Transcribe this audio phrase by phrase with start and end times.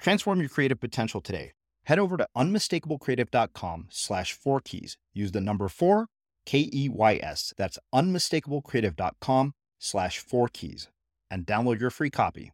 [0.00, 1.52] Transform your creative potential today.
[1.84, 4.96] Head over to unmistakablecreative.com slash four keys.
[5.12, 6.06] Use the number four,
[6.46, 7.52] K E Y S.
[7.56, 10.88] That's unmistakablecreative.com slash four keys
[11.30, 12.52] and download your free copy.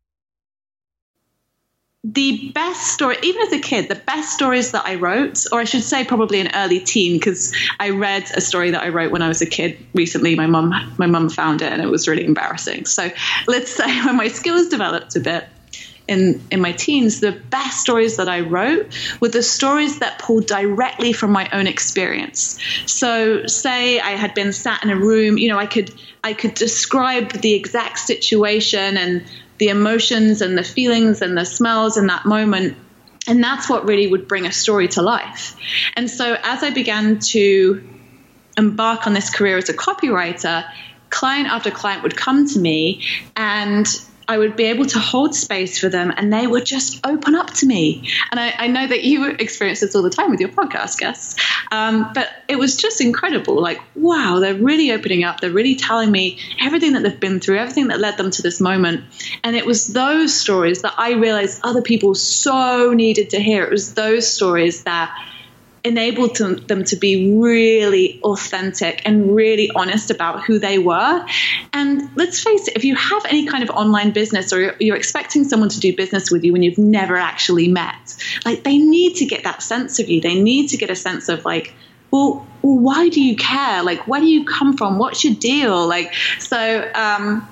[2.04, 5.64] The best story, even as a kid, the best stories that I wrote, or I
[5.64, 9.22] should say probably an early teen, because I read a story that I wrote when
[9.22, 10.36] I was a kid recently.
[10.36, 12.86] My mum, my mum found it and it was really embarrassing.
[12.86, 13.10] So
[13.48, 15.48] let's say when my skills developed a bit,
[16.08, 20.46] in in my teens, the best stories that I wrote were the stories that pulled
[20.46, 22.58] directly from my own experience.
[22.86, 26.54] So, say I had been sat in a room, you know, I could I could
[26.54, 29.24] describe the exact situation and
[29.58, 32.76] the emotions and the feelings and the smells in that moment.
[33.28, 35.56] And that's what really would bring a story to life.
[35.96, 37.82] And so, as I began to
[38.56, 40.64] embark on this career as a copywriter,
[41.10, 43.02] client after client would come to me
[43.36, 43.86] and
[44.28, 47.52] I would be able to hold space for them and they would just open up
[47.54, 48.08] to me.
[48.30, 51.36] And I, I know that you experience this all the time with your podcast guests.
[51.70, 53.60] Um, but it was just incredible.
[53.60, 55.40] Like, wow, they're really opening up.
[55.40, 58.60] They're really telling me everything that they've been through, everything that led them to this
[58.60, 59.04] moment.
[59.44, 63.64] And it was those stories that I realized other people so needed to hear.
[63.64, 65.16] It was those stories that
[65.86, 71.24] enabled to, them to be really authentic and really honest about who they were.
[71.72, 74.96] And let's face it, if you have any kind of online business or you're, you're
[74.96, 79.14] expecting someone to do business with you when you've never actually met, like they need
[79.16, 80.20] to get that sense of you.
[80.20, 81.72] They need to get a sense of like,
[82.10, 83.82] well, why do you care?
[83.82, 84.98] Like, where do you come from?
[84.98, 85.86] What's your deal?
[85.86, 87.48] Like, so, um,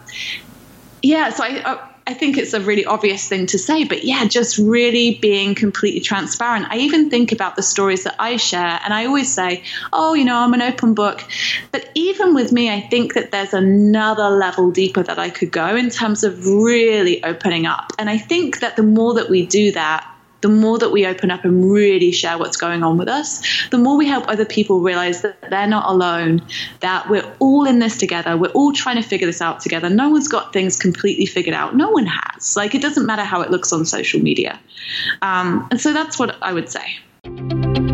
[1.02, 4.26] yeah, so I, I I think it's a really obvious thing to say, but yeah,
[4.26, 6.66] just really being completely transparent.
[6.68, 10.26] I even think about the stories that I share, and I always say, oh, you
[10.26, 11.24] know, I'm an open book.
[11.72, 15.76] But even with me, I think that there's another level deeper that I could go
[15.76, 17.94] in terms of really opening up.
[17.98, 20.06] And I think that the more that we do that,
[20.44, 23.40] the more that we open up and really share what's going on with us,
[23.70, 26.42] the more we help other people realize that they're not alone,
[26.80, 28.36] that we're all in this together.
[28.36, 29.88] We're all trying to figure this out together.
[29.88, 31.74] No one's got things completely figured out.
[31.74, 32.58] No one has.
[32.58, 34.60] Like, it doesn't matter how it looks on social media.
[35.22, 37.93] Um, and so that's what I would say.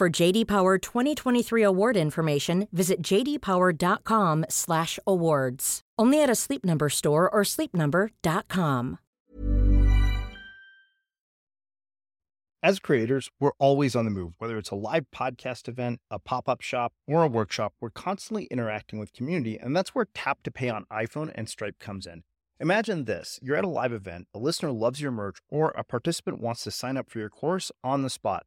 [0.00, 5.80] For JD Power 2023 award information, visit jdpower.com/awards.
[5.98, 8.98] Only at a Sleep Number store or sleepnumber.com.
[12.62, 14.32] As creators, we're always on the move.
[14.38, 18.98] Whether it's a live podcast event, a pop-up shop, or a workshop, we're constantly interacting
[18.98, 22.22] with community, and that's where Tap to Pay on iPhone and Stripe comes in.
[22.58, 26.40] Imagine this: you're at a live event, a listener loves your merch, or a participant
[26.40, 28.46] wants to sign up for your course on the spot.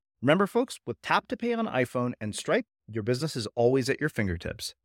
[0.21, 3.99] Remember, folks, with Tap to Pay on iPhone and Stripe, your business is always at
[3.99, 4.75] your fingertips.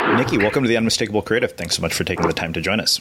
[0.00, 1.52] Nikki, welcome to the Unmistakable Creative.
[1.52, 3.00] Thanks so much for taking the time to join us.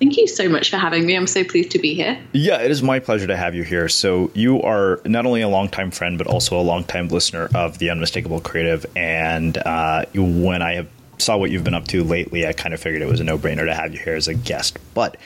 [0.00, 1.16] Thank you so much for having me.
[1.16, 2.20] I'm so pleased to be here.
[2.32, 3.88] Yeah, it is my pleasure to have you here.
[3.88, 7.90] So, you are not only a longtime friend, but also a longtime listener of the
[7.90, 8.84] Unmistakable Creative.
[8.96, 10.88] And uh, when I
[11.18, 13.38] saw what you've been up to lately, I kind of figured it was a no
[13.38, 14.78] brainer to have you here as a guest.
[14.94, 15.16] But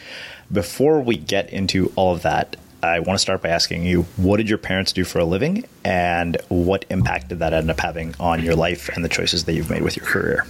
[0.53, 4.39] before we get into all of that, I want to start by asking you what
[4.39, 8.15] did your parents do for a living and what impact did that end up having
[8.19, 10.45] on your life and the choices that you've made with your career?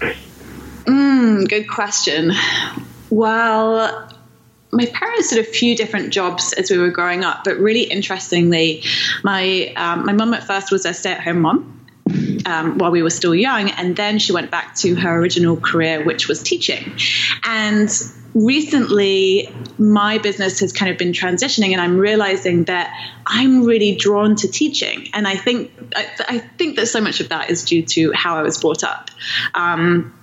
[0.86, 2.32] Mm, good question.
[3.10, 4.08] Well,
[4.72, 8.82] my parents did a few different jobs as we were growing up, but really interestingly,
[9.22, 11.78] my um, my mum at first was a stay at home mom.
[12.44, 16.04] Um, while we were still young, and then she went back to her original career,
[16.04, 16.92] which was teaching.
[17.44, 17.88] And
[18.34, 22.92] recently, my business has kind of been transitioning, and I'm realizing that
[23.26, 25.08] I'm really drawn to teaching.
[25.14, 28.36] And I think I, I think that so much of that is due to how
[28.36, 29.10] I was brought up.
[29.54, 30.14] Um,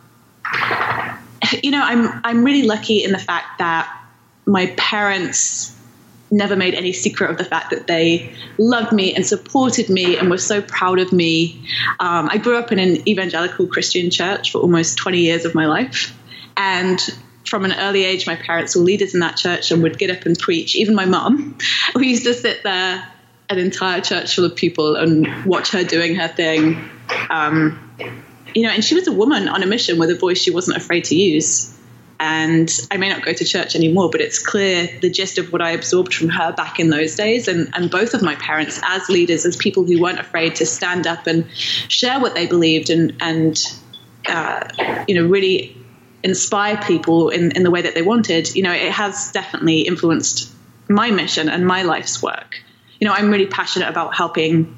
[1.64, 3.96] you know, I'm I'm really lucky in the fact that
[4.46, 5.76] my parents
[6.32, 10.30] never made any secret of the fact that they loved me and supported me and
[10.30, 11.60] were so proud of me.
[12.00, 15.66] Um, I grew up in an evangelical Christian church for almost 20 years of my
[15.66, 16.16] life.
[16.56, 17.00] And
[17.50, 20.26] from an early age, my parents were leaders in that church and would get up
[20.26, 20.76] and preach.
[20.76, 21.58] Even my mum,
[21.96, 23.06] we used to sit there,
[23.50, 26.90] an entire church full of people, and watch her doing her thing.
[27.30, 27.92] Um,
[28.54, 30.78] you know, and she was a woman on a mission with a voice she wasn't
[30.78, 31.76] afraid to use.
[32.22, 35.62] And I may not go to church anymore, but it's clear the gist of what
[35.62, 37.48] I absorbed from her back in those days.
[37.48, 41.08] And, and both of my parents, as leaders, as people who weren't afraid to stand
[41.08, 43.58] up and share what they believed and, and
[44.28, 45.79] uh, you know, really
[46.24, 50.52] inspire people in, in the way that they wanted, you know, it has definitely influenced
[50.88, 52.62] my mission and my life's work.
[53.00, 54.78] You know, I'm really passionate about helping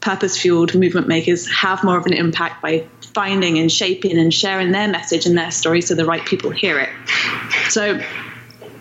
[0.00, 4.70] purpose fueled movement makers have more of an impact by finding and shaping and sharing
[4.70, 6.90] their message and their story so the right people hear it.
[7.70, 8.00] So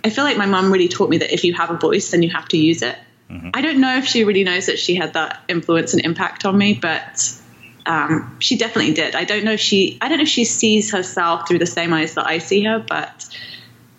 [0.04, 2.24] I feel like my mom really taught me that if you have a voice, then
[2.24, 2.98] you have to use it.
[3.30, 3.52] Mm-hmm.
[3.54, 6.58] I don't know if she really knows that she had that influence and impact on
[6.58, 7.40] me, but
[7.86, 9.16] um, she definitely did.
[9.16, 11.94] I don't know if she I don't know if she sees herself through the same
[11.94, 13.28] eyes that I see her, but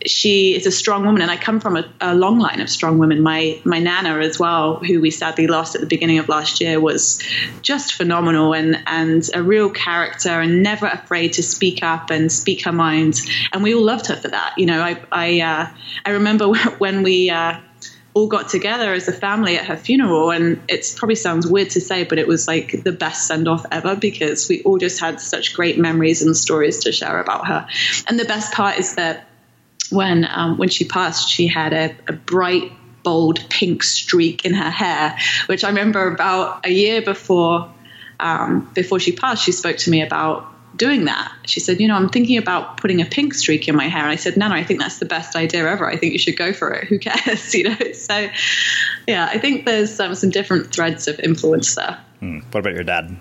[0.07, 2.99] she is a strong woman, and I come from a, a, long line of strong
[2.99, 3.23] women.
[3.23, 6.81] My my nana as well, who we sadly lost at the beginning of last year,
[6.81, 7.23] was
[7.63, 12.65] just phenomenal and and a real character, and never afraid to speak up and speak
[12.65, 13.21] her mind.
[13.53, 14.55] And we all loved her for that.
[14.59, 15.69] You know, I I uh,
[16.05, 16.49] I remember
[16.79, 17.31] when we.
[17.31, 17.59] Uh,
[18.15, 21.81] all got together as a family at her funeral and it probably sounds weird to
[21.81, 25.21] say but it was like the best send off ever because we all just had
[25.21, 27.67] such great memories and stories to share about her.
[28.07, 29.27] And the best part is that
[29.91, 34.71] when um, when she passed, she had a, a bright bold pink streak in her
[34.71, 35.17] hair,
[35.47, 37.71] which I remember about a year before
[38.21, 41.33] um, before she passed, she spoke to me about doing that.
[41.47, 44.11] She said, "You know, I'm thinking about putting a pink streak in my hair." And
[44.11, 45.89] I said, "No, no, I think that's the best idea ever.
[45.89, 46.89] I think you should go for it.
[46.89, 47.93] Who cares?" you know.
[47.93, 48.29] So,
[49.07, 51.99] yeah, I think there's um, some different threads of influence there.
[52.21, 52.41] Hmm.
[52.51, 53.17] What about your dad?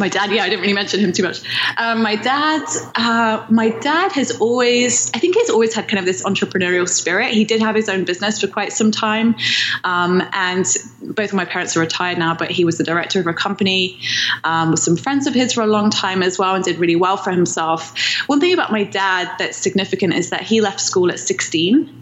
[0.00, 1.42] My dad yeah i didn't really mention him too much.
[1.76, 2.64] Um, my dad
[2.96, 7.32] uh, my dad has always i think he's always had kind of this entrepreneurial spirit.
[7.32, 9.36] He did have his own business for quite some time.
[9.84, 10.66] Um, and
[11.02, 14.00] both of my parents are retired now but he was the director of a company
[14.42, 16.96] um, with some friends of his for a long time as well and did really
[16.96, 17.94] well for himself.
[18.26, 22.00] One thing about my dad that's significant is that he left school at 16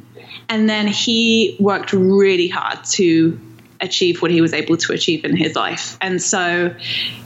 [0.48, 3.38] and then he worked really hard to
[3.80, 5.96] achieve what he was able to achieve in his life.
[6.00, 6.74] And so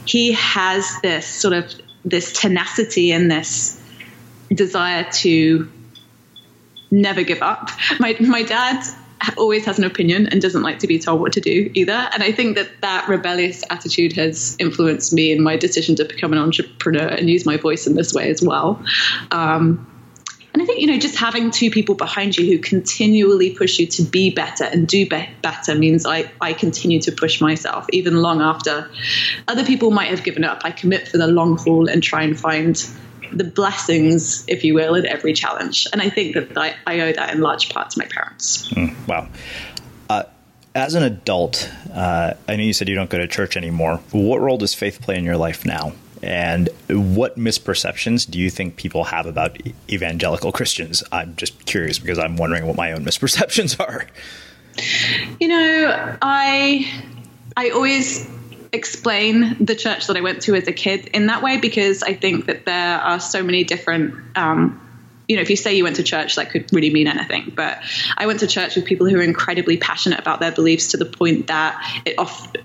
[0.05, 1.73] he has this sort of
[2.05, 3.81] this tenacity and this
[4.53, 5.71] desire to
[6.91, 7.69] never give up.
[7.99, 8.83] My my dad
[9.37, 12.09] always has an opinion and doesn't like to be told what to do either.
[12.13, 16.33] And I think that that rebellious attitude has influenced me in my decision to become
[16.33, 18.83] an entrepreneur and use my voice in this way as well.
[19.31, 19.87] Um,
[20.53, 23.87] and I think, you know, just having two people behind you who continually push you
[23.87, 28.17] to be better and do be- better means I, I continue to push myself even
[28.21, 28.89] long after
[29.47, 30.61] other people might have given up.
[30.63, 32.75] I commit for the long haul and try and find
[33.31, 35.87] the blessings, if you will, in every challenge.
[35.91, 38.69] And I think that I, I owe that in large part to my parents.
[38.69, 39.27] Mm, wow.
[40.07, 40.23] Uh,
[40.75, 43.97] as an adult, uh, I know you said you don't go to church anymore.
[44.11, 45.93] What role does faith play in your life now?
[46.23, 49.57] And what misperceptions do you think people have about
[49.89, 51.03] evangelical Christians?
[51.11, 54.07] I'm just curious because I'm wondering what my own misperceptions are.
[55.39, 56.91] You know, I
[57.57, 58.29] I always
[58.71, 62.13] explain the church that I went to as a kid in that way because I
[62.13, 64.79] think that there are so many different um,
[65.27, 67.51] you know, if you say you went to church, that could really mean anything.
[67.55, 67.79] But
[68.17, 71.05] I went to church with people who are incredibly passionate about their beliefs to the
[71.05, 72.15] point that it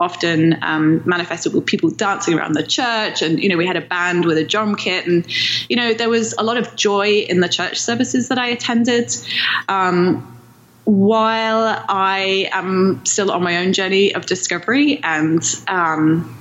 [0.00, 3.22] often um, manifested with people dancing around the church.
[3.22, 5.06] And, you know, we had a band with a drum kit.
[5.06, 5.24] And,
[5.68, 9.14] you know, there was a lot of joy in the church services that I attended.
[9.68, 10.34] Um,
[10.84, 16.34] while I am still on my own journey of discovery, and um,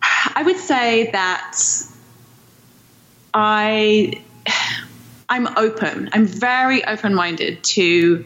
[0.00, 1.58] I would say that
[3.34, 4.22] I
[5.28, 6.10] I'm open.
[6.12, 8.24] I'm very open minded to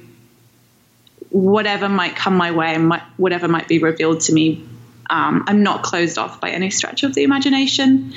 [1.30, 4.66] whatever might come my way and whatever might be revealed to me.
[5.10, 8.12] Um, I'm not closed off by any stretch of the imagination.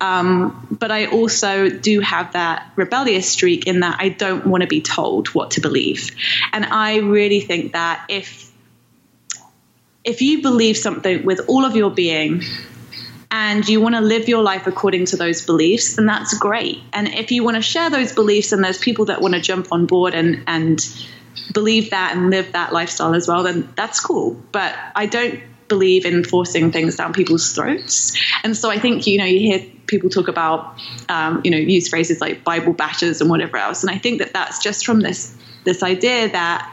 [0.00, 4.66] Um, but I also do have that rebellious streak in that I don't want to
[4.66, 6.10] be told what to believe.
[6.52, 8.50] And I really think that if
[10.04, 12.42] if you believe something with all of your being,
[13.32, 16.80] and you want to live your life according to those beliefs, then that's great.
[16.92, 19.72] And if you want to share those beliefs and there's people that want to jump
[19.72, 20.78] on board and, and
[21.54, 24.38] believe that and live that lifestyle as well, then that's cool.
[24.52, 28.20] But I don't believe in forcing things down people's throats.
[28.44, 31.88] And so I think, you know, you hear people talk about, um, you know, use
[31.88, 33.82] phrases like Bible bashers and whatever else.
[33.82, 35.34] And I think that that's just from this,
[35.64, 36.70] this idea that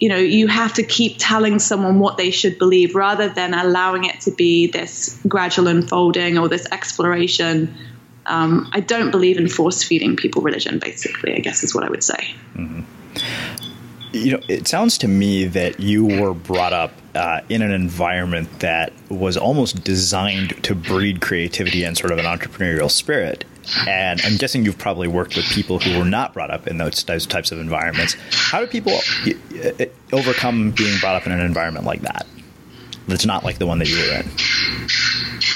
[0.00, 4.04] you know, you have to keep telling someone what they should believe rather than allowing
[4.04, 7.72] it to be this gradual unfolding or this exploration.
[8.24, 11.90] Um, I don't believe in force feeding people religion, basically, I guess is what I
[11.90, 12.34] would say.
[12.54, 12.80] Mm-hmm.
[14.12, 18.60] You know, it sounds to me that you were brought up uh, in an environment
[18.60, 23.44] that was almost designed to breed creativity and sort of an entrepreneurial spirit.
[23.86, 27.04] And I'm guessing you've probably worked with people who were not brought up in those,
[27.04, 28.16] types of environments.
[28.32, 32.26] How do people uh, overcome being brought up in an environment like that?
[33.08, 34.30] That's not like the one that you were in.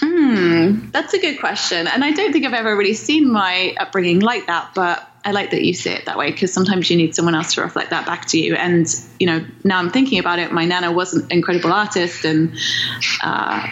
[0.00, 1.86] Hmm, that's a good question.
[1.86, 5.50] And I don't think I've ever really seen my upbringing like that, but I like
[5.52, 8.06] that you see it that way because sometimes you need someone else to reflect that
[8.06, 8.54] back to you.
[8.54, 8.86] And,
[9.18, 12.54] you know, now I'm thinking about it, my nana was an incredible artist and,
[13.22, 13.66] uh,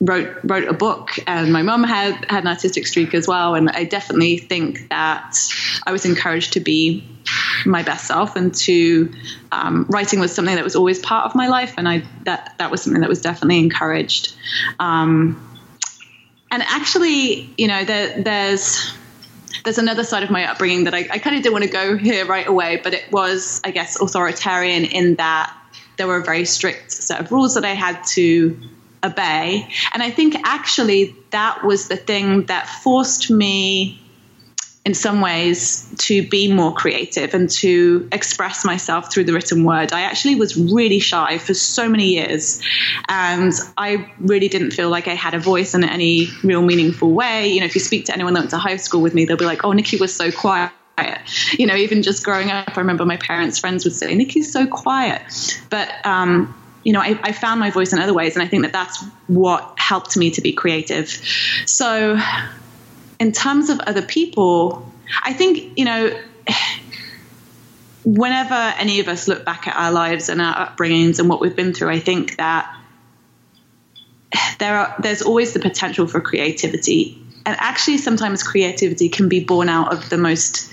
[0.00, 3.68] wrote wrote a book and my mum had had an artistic streak as well and
[3.68, 5.36] I definitely think that
[5.86, 7.06] I was encouraged to be
[7.66, 9.12] my best self and to
[9.52, 12.70] um, writing was something that was always part of my life and I that that
[12.70, 14.34] was something that was definitely encouraged.
[14.78, 15.46] Um,
[16.50, 18.94] and actually you know there, there's
[19.64, 21.98] there's another side of my upbringing that I, I kind of didn't want to go
[21.98, 25.54] here right away, but it was, I guess, authoritarian in that
[25.98, 28.58] there were a very strict set of rules that I had to
[29.02, 29.68] obey.
[29.92, 34.00] And I think actually that was the thing that forced me
[34.84, 39.92] in some ways to be more creative and to express myself through the written word.
[39.92, 42.62] I actually was really shy for so many years
[43.08, 47.48] and I really didn't feel like I had a voice in any real meaningful way.
[47.48, 49.36] You know, if you speak to anyone that went to high school with me, they'll
[49.36, 50.72] be like, "Oh, Nikki was so quiet."
[51.52, 54.66] You know, even just growing up, I remember my parents' friends would say, Nikki's so
[54.66, 55.22] quiet.
[55.70, 58.62] But um, you know, I, I, found my voice in other ways, and I think
[58.62, 61.08] that that's what helped me to be creative.
[61.66, 62.18] So,
[63.18, 64.90] in terms of other people,
[65.22, 66.18] I think you know,
[68.04, 71.56] whenever any of us look back at our lives and our upbringings and what we've
[71.56, 72.74] been through, I think that
[74.58, 79.68] there are there's always the potential for creativity, and actually, sometimes creativity can be born
[79.68, 80.72] out of the most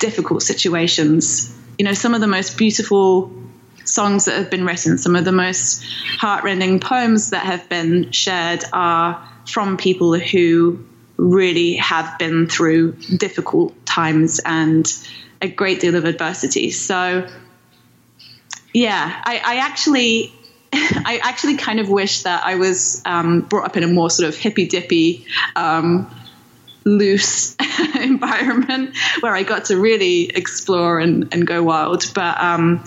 [0.00, 1.54] difficult situations.
[1.78, 3.30] You know, some of the most beautiful
[3.86, 5.84] songs that have been written, some of the most
[6.18, 10.84] heartrending poems that have been shared are from people who
[11.16, 14.86] really have been through difficult times and
[15.40, 16.70] a great deal of adversity.
[16.70, 17.28] So,
[18.72, 20.32] yeah, I, I actually.
[20.72, 24.28] I actually kind of wish that I was um, brought up in a more sort
[24.28, 25.24] of hippy dippy,
[25.54, 26.10] um,
[26.84, 27.56] loose
[27.94, 32.10] environment where I got to really explore and, and go wild.
[32.14, 32.84] But um,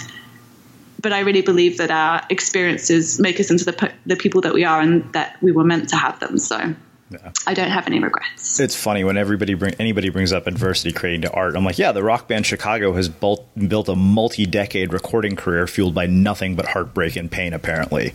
[1.01, 4.63] but I really believe that our experiences make us into the, the people that we
[4.65, 6.37] are and that we were meant to have them.
[6.37, 6.75] So
[7.09, 7.31] yeah.
[7.47, 8.59] I don't have any regrets.
[8.59, 11.55] It's funny when everybody bring anybody brings up adversity creating to art.
[11.55, 15.95] I'm like, yeah, the rock band Chicago has built built a multi-decade recording career fueled
[15.95, 18.13] by nothing but heartbreak and pain, apparently.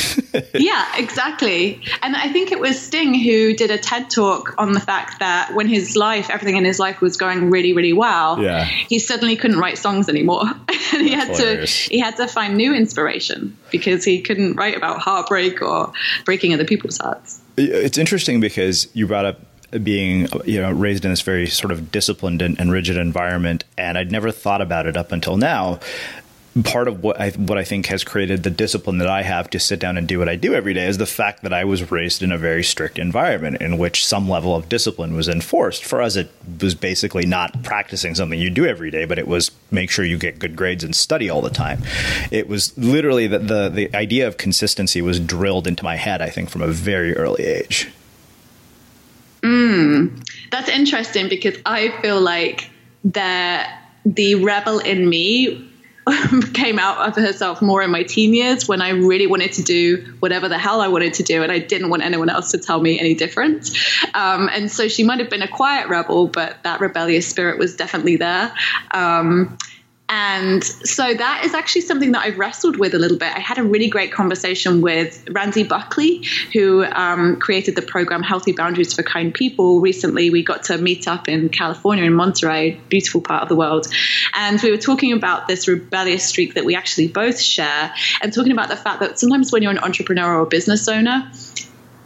[0.54, 1.80] yeah, exactly.
[2.02, 5.54] And I think it was Sting who did a TED talk on the fact that
[5.54, 8.64] when his life, everything in his life was going really, really well, yeah.
[8.64, 10.42] he suddenly couldn't write songs anymore,
[10.92, 11.84] and he That's had hilarious.
[11.86, 15.92] to he had to find new inspiration because he couldn't write about heartbreak or
[16.24, 17.41] breaking other people's hearts.
[17.56, 19.40] It's interesting because you brought up
[19.82, 23.96] being you know raised in this very sort of disciplined and, and, rigid environment and
[23.96, 25.80] I'd never thought about it up until now
[26.64, 29.58] part of what I what I think has created the discipline that I have to
[29.58, 31.90] sit down and do what I do every day is the fact that I was
[31.90, 35.82] raised in a very strict environment in which some level of discipline was enforced.
[35.82, 36.30] For us, it
[36.60, 40.18] was basically not practicing something you do every day, but it was make sure you
[40.18, 41.82] get good grades and study all the time.
[42.30, 46.20] It was literally that the the idea of consistency was drilled into my head.
[46.20, 47.88] I think from a very early age.
[49.40, 52.70] Mm, that's interesting because I feel like
[53.04, 55.71] that the rebel in me
[56.54, 60.14] came out of herself more in my teen years when I really wanted to do
[60.18, 62.80] whatever the hell I wanted to do, and I didn't want anyone else to tell
[62.80, 63.70] me any different.
[64.14, 67.76] Um, and so she might have been a quiet rebel, but that rebellious spirit was
[67.76, 68.52] definitely there.
[68.90, 69.56] Um,
[70.08, 73.34] and so that is actually something that I've wrestled with a little bit.
[73.34, 78.52] I had a really great conversation with Randi Buckley, who um, created the program Healthy
[78.52, 79.80] Boundaries for Kind People.
[79.80, 83.86] Recently, we got to meet up in California, in Monterey, beautiful part of the world.
[84.34, 88.52] And we were talking about this rebellious streak that we actually both share, and talking
[88.52, 91.30] about the fact that sometimes when you're an entrepreneur or a business owner,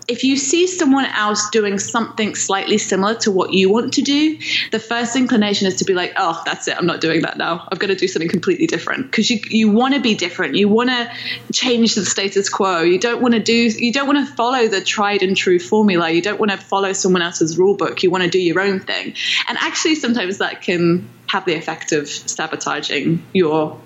[0.09, 4.39] if you see someone else doing something slightly similar to what you want to do,
[4.71, 6.77] the first inclination is to be like, oh, that's it.
[6.77, 7.67] I'm not doing that now.
[7.71, 10.55] I've got to do something completely different because you, you want to be different.
[10.55, 11.11] You want to
[11.53, 12.83] change the status quo.
[12.83, 16.11] You don't want to do, you don't want to follow the tried and true formula.
[16.11, 18.03] You don't want to follow someone else's rule book.
[18.03, 19.15] You want to do your own thing.
[19.49, 23.81] And actually, sometimes that can have the effect of sabotaging your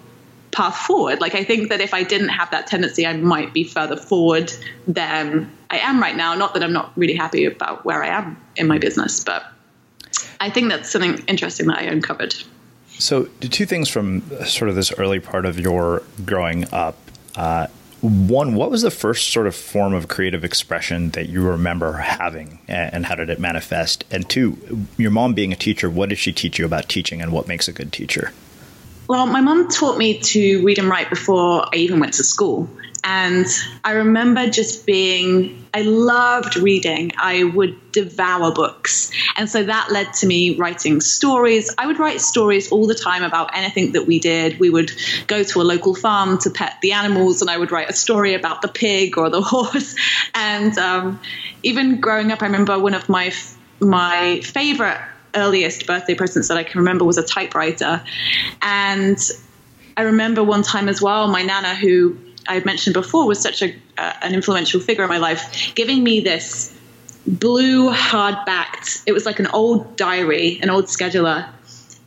[0.53, 1.21] path forward.
[1.21, 4.53] Like I think that if I didn't have that tendency, I might be further forward
[4.87, 6.35] than I am right now.
[6.35, 9.45] Not that I'm not really happy about where I am in my business, but
[10.41, 12.35] I think that's something interesting that I uncovered.
[12.99, 16.99] So, two things from sort of this early part of your growing up.
[17.35, 17.69] Uh,
[18.01, 22.59] one, what was the first sort of form of creative expression that you remember having,
[22.67, 24.05] and how did it manifest?
[24.11, 27.31] And two, your mom being a teacher, what did she teach you about teaching, and
[27.31, 28.33] what makes a good teacher?
[29.11, 32.71] Well, my mum taught me to read and write before I even went to school.
[33.03, 33.45] And
[33.83, 37.11] I remember just being, I loved reading.
[37.19, 39.11] I would devour books.
[39.37, 41.75] And so that led to me writing stories.
[41.77, 44.61] I would write stories all the time about anything that we did.
[44.61, 44.93] We would
[45.27, 48.35] go to a local farm to pet the animals, and I would write a story
[48.35, 49.97] about the pig or the horse.
[50.37, 51.19] And um,
[51.65, 53.33] even growing up, I remember one of my
[53.81, 55.01] my favorite
[55.35, 58.03] earliest birthday presents that I can remember was a typewriter.
[58.63, 59.19] And
[59.97, 62.17] I remember one time as well, my nana, who
[62.49, 66.03] I had mentioned before, was such a, uh, an influential figure in my life, giving
[66.03, 66.77] me this
[67.27, 69.03] blue hardbacked.
[69.07, 71.49] It was like an old diary, an old scheduler,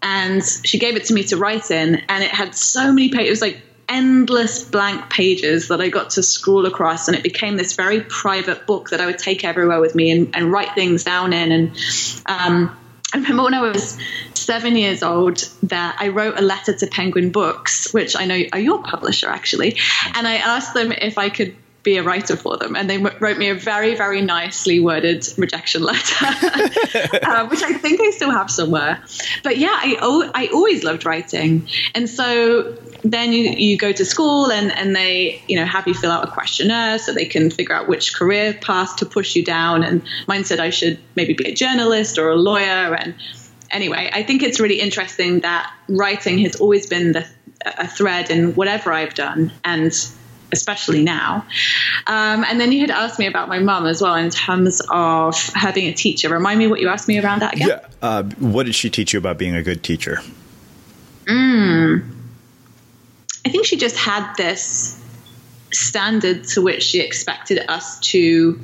[0.01, 3.27] and she gave it to me to write in, and it had so many pages.
[3.27, 7.57] It was like endless blank pages that I got to scroll across, and it became
[7.57, 11.03] this very private book that I would take everywhere with me and, and write things
[11.03, 11.51] down in.
[11.51, 11.77] And
[12.25, 12.77] um,
[13.13, 13.97] I remember when I was
[14.33, 18.59] seven years old that I wrote a letter to Penguin Books, which I know are
[18.59, 19.77] your publisher actually,
[20.15, 22.75] and I asked them if I could be a writer for them.
[22.75, 26.25] And they wrote me a very, very nicely worded rejection letter,
[27.23, 29.03] uh, which I think I still have somewhere.
[29.43, 31.67] But yeah, I, I always loved writing.
[31.93, 35.93] And so then you, you go to school and, and they, you know, have you
[35.93, 39.43] fill out a questionnaire so they can figure out which career path to push you
[39.43, 39.83] down.
[39.83, 42.95] And mine said I should maybe be a journalist or a lawyer.
[42.95, 43.13] And
[43.71, 47.27] anyway, I think it's really interesting that writing has always been the,
[47.65, 49.51] a thread in whatever I've done.
[49.65, 49.93] And
[50.53, 51.45] especially now.
[52.07, 55.37] Um, and then you had asked me about my mum as well in terms of
[55.55, 56.29] her being a teacher.
[56.29, 57.67] Remind me what you asked me around that again.
[57.67, 57.87] Yeah.
[58.01, 60.19] Uh, what did she teach you about being a good teacher?
[61.25, 62.09] Mm.
[63.45, 64.99] I think she just had this
[65.71, 68.59] standard to which she expected us to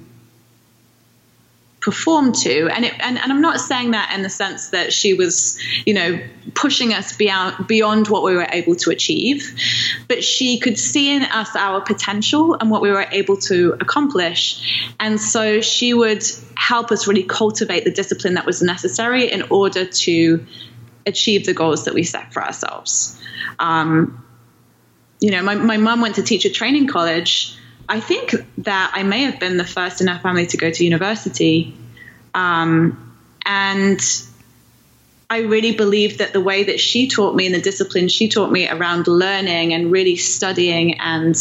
[1.81, 2.69] perform to.
[2.69, 5.93] And it and, and I'm not saying that in the sense that she was you
[5.93, 6.19] know
[6.53, 9.55] pushing us beyond beyond what we were able to achieve
[10.07, 14.91] but she could see in us our potential and what we were able to accomplish.
[14.99, 16.23] And so she would
[16.55, 20.45] help us really cultivate the discipline that was necessary in order to
[21.05, 23.19] achieve the goals that we set for ourselves.
[23.57, 24.25] Um,
[25.19, 27.57] you know my, mom went to teacher training college
[27.89, 30.83] I think that I may have been the first in our family to go to
[30.83, 31.75] university.
[32.35, 33.99] Um, and
[35.31, 38.51] I really believe that the way that she taught me and the discipline she taught
[38.51, 41.35] me around learning and really studying and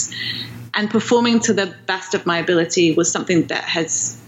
[0.74, 4.18] and performing to the best of my ability was something that has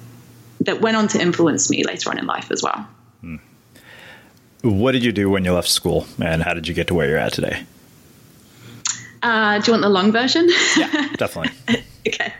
[0.60, 2.86] that went on to influence me later on in life as well.
[3.22, 3.36] Hmm.
[4.62, 7.08] What did you do when you left school, and how did you get to where
[7.08, 7.64] you're at today?
[9.22, 10.48] Uh, do you want the long version?
[10.76, 11.82] Yeah, definitely.
[12.06, 12.32] okay.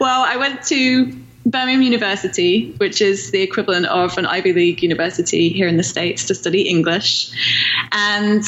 [0.00, 1.12] Well, I went to
[1.46, 6.26] Birmingham University, which is the equivalent of an Ivy League university here in the States
[6.26, 7.30] to study English.
[7.92, 8.44] And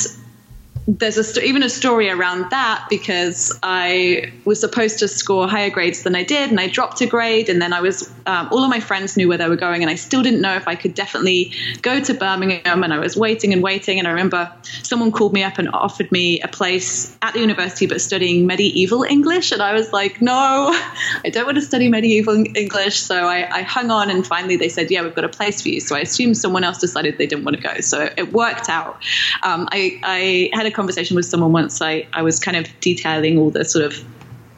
[0.86, 5.70] there's a st- even a story around that because I was supposed to score higher
[5.70, 7.48] grades than I did, and I dropped a grade.
[7.48, 9.90] And then I was um, all of my friends knew where they were going, and
[9.90, 12.82] I still didn't know if I could definitely go to Birmingham.
[12.82, 14.00] And I was waiting and waiting.
[14.00, 17.86] And I remember someone called me up and offered me a place at the university,
[17.86, 19.52] but studying medieval English.
[19.52, 20.32] And I was like, no,
[21.24, 22.98] I don't want to study medieval English.
[22.98, 25.68] So I, I hung on, and finally they said, yeah, we've got a place for
[25.68, 25.78] you.
[25.78, 27.80] So I assumed someone else decided they didn't want to go.
[27.80, 29.00] So it worked out.
[29.44, 31.80] Um, I, I had a conversation with someone once.
[31.80, 34.04] I, I was kind of detailing all the sort of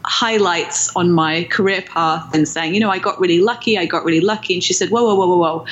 [0.05, 4.05] highlights on my career path and saying, you know, I got really lucky, I got
[4.05, 4.55] really lucky.
[4.55, 5.66] And she said, whoa, whoa, whoa, whoa, whoa.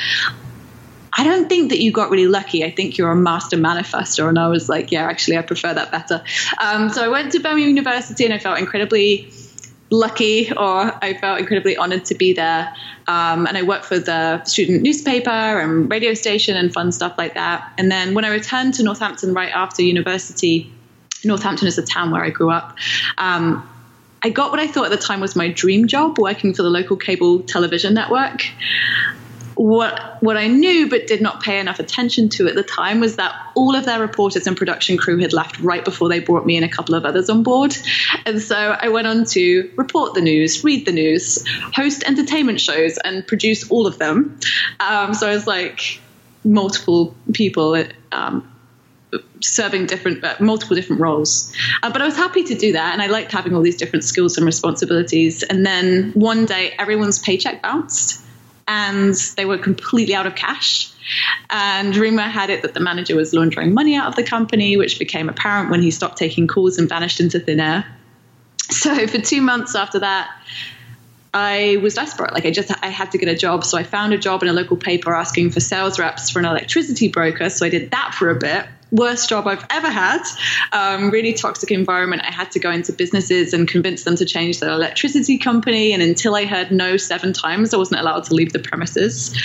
[1.15, 2.65] I don't think that you got really lucky.
[2.65, 4.29] I think you're a master manifester.
[4.29, 6.25] And I was like, yeah, actually, I prefer that better.
[6.59, 9.31] Um, so I went to Birmingham University and I felt incredibly
[9.93, 12.75] lucky or I felt incredibly honored to be there.
[13.07, 17.35] Um, and I worked for the student newspaper and radio station and fun stuff like
[17.35, 17.73] that.
[17.79, 20.73] And then when I returned to Northampton right after university,
[21.25, 22.77] Northampton is the town where I grew up.
[23.19, 23.69] Um,
[24.25, 26.71] I got what I thought at the time was my dream job, working for the
[26.71, 28.47] local cable television network
[29.55, 33.17] what what I knew but did not pay enough attention to at the time was
[33.17, 36.57] that all of their reporters and production crew had left right before they brought me
[36.57, 37.75] and a couple of others on board.
[38.27, 42.99] And so I went on to report the news, read the news, host entertainment shows,
[42.99, 44.39] and produce all of them.
[44.81, 46.01] Um, so I was like
[46.45, 47.83] multiple people.
[48.11, 48.49] Um,
[49.41, 53.03] serving different uh, multiple different roles uh, but i was happy to do that and
[53.03, 57.61] i liked having all these different skills and responsibilities and then one day everyone's paycheck
[57.61, 58.22] bounced
[58.69, 60.93] and they were completely out of cash.
[61.51, 64.99] And rumor had it that the manager was laundering money out of the company, which
[64.99, 67.85] became apparent when he stopped taking calls and vanished into thin air.
[68.71, 70.31] So for two months after that,
[71.35, 72.33] I was desperate.
[72.33, 74.49] Like I just I had to get a job, so I found a job in
[74.49, 77.49] a local paper asking for sales reps for an electricity broker.
[77.51, 80.23] So I did that for a bit worst job I've ever had.
[80.71, 82.23] Um, really toxic environment.
[82.25, 85.93] I had to go into businesses and convince them to change their electricity company.
[85.93, 89.37] And until I heard no seven times, I wasn't allowed to leave the premises.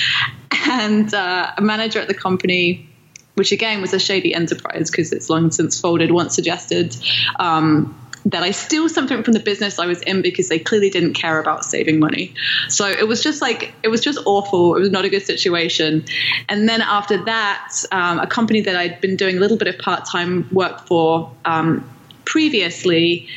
[0.70, 2.90] And uh, a manager at the company
[3.36, 6.98] which again was a shady enterprise because it's long since folded, once suggested
[7.40, 7.96] um,
[8.28, 11.40] that I steal something from the business I was in because they clearly didn't care
[11.40, 12.34] about saving money.
[12.68, 14.76] So it was just like, it was just awful.
[14.76, 16.04] It was not a good situation.
[16.50, 19.78] And then after that, um, a company that I'd been doing a little bit of
[19.80, 21.90] part time work for um,
[22.26, 23.30] previously,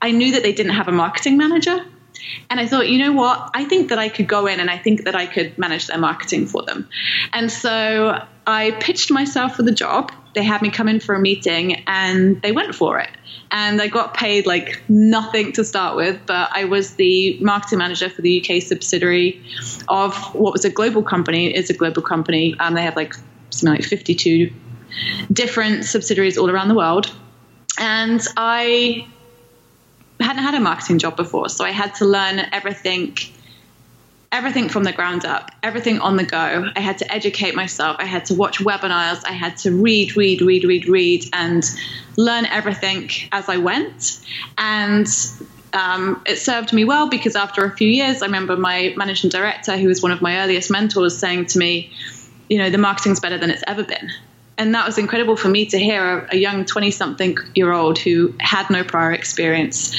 [0.00, 1.84] I knew that they didn't have a marketing manager.
[2.48, 3.50] And I thought, you know what?
[3.54, 5.98] I think that I could go in and I think that I could manage their
[5.98, 6.88] marketing for them.
[7.32, 10.10] And so I pitched myself for the job.
[10.34, 13.10] They had me come in for a meeting and they went for it.
[13.50, 18.08] And I got paid like nothing to start with, but I was the marketing manager
[18.08, 19.42] for the UK subsidiary
[19.88, 21.48] of what was a global company.
[21.48, 22.54] It's a global company.
[22.60, 23.14] and they have like
[23.50, 24.52] something like 52
[25.32, 27.12] different subsidiaries all around the world.
[27.78, 29.06] And I
[30.20, 33.16] hadn't had a marketing job before, so I had to learn everything
[34.32, 36.70] everything from the ground up, everything on the go.
[36.76, 37.96] I had to educate myself.
[37.98, 39.22] I had to watch webinars.
[39.26, 41.64] I had to read, read, read, read, read, and
[42.16, 44.20] learn everything as I went.
[44.56, 45.06] And
[45.72, 49.76] um, it served me well because after a few years, I remember my managing director,
[49.76, 51.92] who was one of my earliest mentors, saying to me,
[52.48, 54.10] you know, the marketing's better than it's ever been
[54.60, 57.98] and that was incredible for me to hear a, a young 20 something year old
[57.98, 59.96] who had no prior experience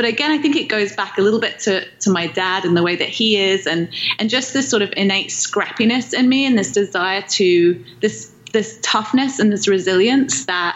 [0.00, 2.74] but again, I think it goes back a little bit to, to my dad and
[2.74, 6.46] the way that he is, and and just this sort of innate scrappiness in me,
[6.46, 10.74] and this desire to this this toughness and this resilience that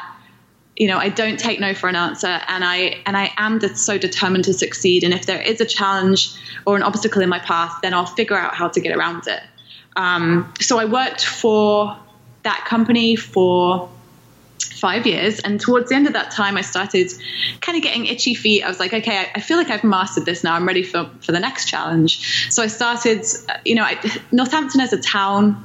[0.77, 3.97] you know I don't take no for an answer, and I and I am so
[3.97, 5.05] determined to succeed.
[5.05, 6.35] And if there is a challenge
[6.67, 9.41] or an obstacle in my path, then I'll figure out how to get around it.
[9.97, 11.99] Um, so I worked for
[12.43, 13.89] that company for
[14.63, 15.41] five years.
[15.41, 17.11] And towards the end of that time, I started
[17.61, 18.63] kind of getting itchy feet.
[18.63, 20.55] I was like, okay, I, feel like I've mastered this now.
[20.55, 22.53] I'm ready for, for the next challenge.
[22.53, 23.99] So I started, uh, you know, I,
[24.31, 25.65] Northampton as a town,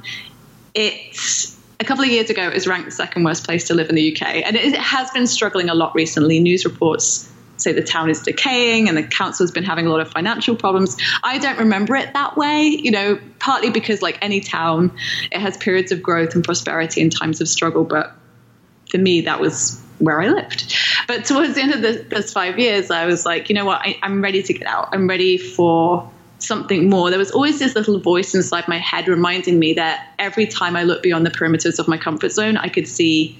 [0.74, 3.88] it's a couple of years ago, it was ranked the second worst place to live
[3.88, 4.22] in the UK.
[4.46, 6.40] And it, it has been struggling a lot recently.
[6.40, 10.10] News reports say the town is decaying and the council's been having a lot of
[10.10, 10.96] financial problems.
[11.22, 14.92] I don't remember it that way, you know, partly because, like any town,
[15.30, 17.84] it has periods of growth and prosperity and times of struggle.
[17.84, 18.16] But
[18.90, 20.74] for me, that was where I lived.
[21.06, 23.80] But towards the end of the, those five years, I was like, you know what,
[23.82, 24.88] I, I'm ready to get out.
[24.92, 27.10] I'm ready for something more.
[27.10, 30.84] There was always this little voice inside my head reminding me that every time I
[30.84, 33.38] looked beyond the perimeters of my comfort zone, I could see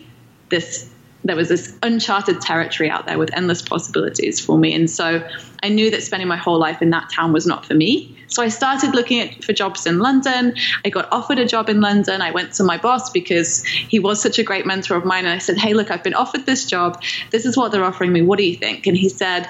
[0.51, 0.90] this
[1.25, 4.75] there was this uncharted territory out there with endless possibilities for me.
[4.75, 5.27] And so
[5.63, 8.17] I knew that spending my whole life in that town was not for me.
[8.29, 10.55] So I started looking at, for jobs in London.
[10.85, 12.23] I got offered a job in London.
[12.23, 15.25] I went to my boss because he was such a great mentor of mine.
[15.27, 17.03] And I said, Hey, look, I've been offered this job.
[17.31, 18.23] This is what they're offering me.
[18.23, 18.87] What do you think?
[18.87, 19.47] And he said,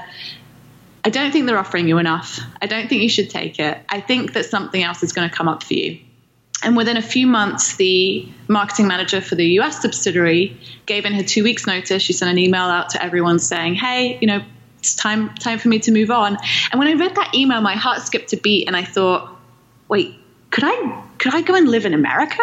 [1.05, 2.41] I don't think they're offering you enough.
[2.61, 3.79] I don't think you should take it.
[3.89, 6.01] I think that something else is going to come up for you.
[6.63, 11.23] And within a few months, the marketing manager for the US subsidiary gave in her
[11.23, 12.03] two weeks' notice.
[12.03, 14.43] She sent an email out to everyone saying, "Hey, you know,
[14.79, 16.37] it's time time for me to move on."
[16.71, 19.37] And when I read that email, my heart skipped a beat, and I thought,
[19.89, 20.15] "Wait,
[20.51, 22.43] could I could I go and live in America?"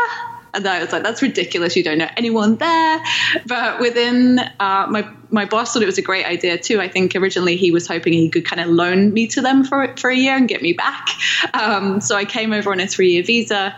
[0.53, 1.75] And I was like, that's ridiculous.
[1.75, 3.03] You don't know anyone there.
[3.45, 6.79] But within uh, my my boss thought it was a great idea too.
[6.79, 9.95] I think originally he was hoping he could kind of loan me to them for
[9.97, 11.09] for a year and get me back.
[11.53, 13.75] Um, so I came over on a three year visa,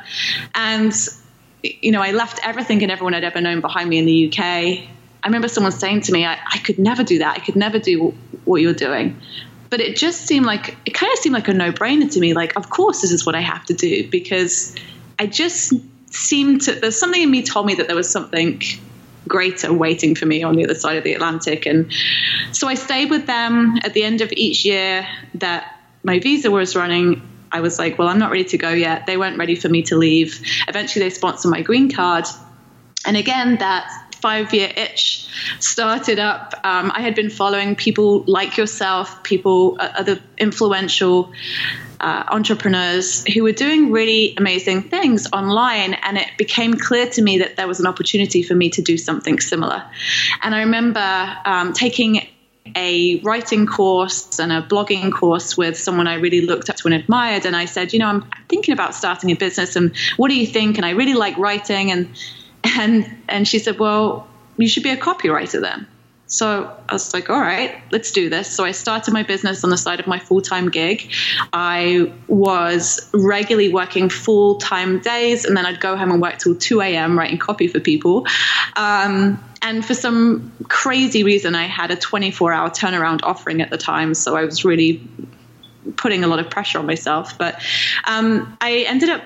[0.56, 0.94] and
[1.64, 4.40] you know I left everything and everyone I'd ever known behind me in the UK.
[5.22, 7.36] I remember someone saying to me, I, I could never do that.
[7.36, 9.20] I could never do what you're doing
[9.70, 12.56] but it just seemed like it kind of seemed like a no-brainer to me like
[12.56, 14.76] of course this is what i have to do because
[15.20, 15.74] i just
[16.12, 18.62] seemed to there's something in me told me that there was something
[19.28, 21.66] greater waiting for me on the other side of the Atlantic.
[21.66, 21.92] And
[22.52, 26.76] so I stayed with them at the end of each year that my visa was
[26.76, 27.22] running.
[27.52, 29.06] I was like, well, I'm not ready to go yet.
[29.06, 30.42] They weren't ready for me to leave.
[30.68, 32.26] Eventually, they sponsored my green card.
[33.06, 33.90] And again, that
[34.22, 35.28] five year itch
[35.60, 36.54] started up.
[36.64, 41.32] Um, I had been following people like yourself, people, uh, other influential
[42.00, 45.94] uh, entrepreneurs who were doing really amazing things online.
[45.96, 48.98] And it became clear to me that there was an opportunity for me to do
[48.98, 49.84] something similar.
[50.42, 52.28] And I remember um, taking
[52.76, 56.94] a writing course and a blogging course with someone I really looked up to and
[56.94, 57.46] admired.
[57.46, 60.46] And I said, you know, I'm thinking about starting a business, and what do you
[60.46, 60.78] think?
[60.78, 62.10] And I really like writing, and
[62.64, 65.88] and and she said, well, you should be a copywriter then.
[66.30, 68.50] So I was like, all right, let's do this.
[68.56, 71.12] So I started my business on the side of my full time gig.
[71.52, 76.56] I was regularly working full time days, and then I'd go home and work till
[76.56, 77.18] 2 a.m.
[77.18, 78.28] writing copy for people.
[78.76, 83.78] Um, and for some crazy reason, I had a 24 hour turnaround offering at the
[83.78, 84.14] time.
[84.14, 85.02] So I was really
[85.98, 87.40] putting a lot of pressure on myself.
[87.40, 87.62] But
[88.08, 89.24] um, I ended up,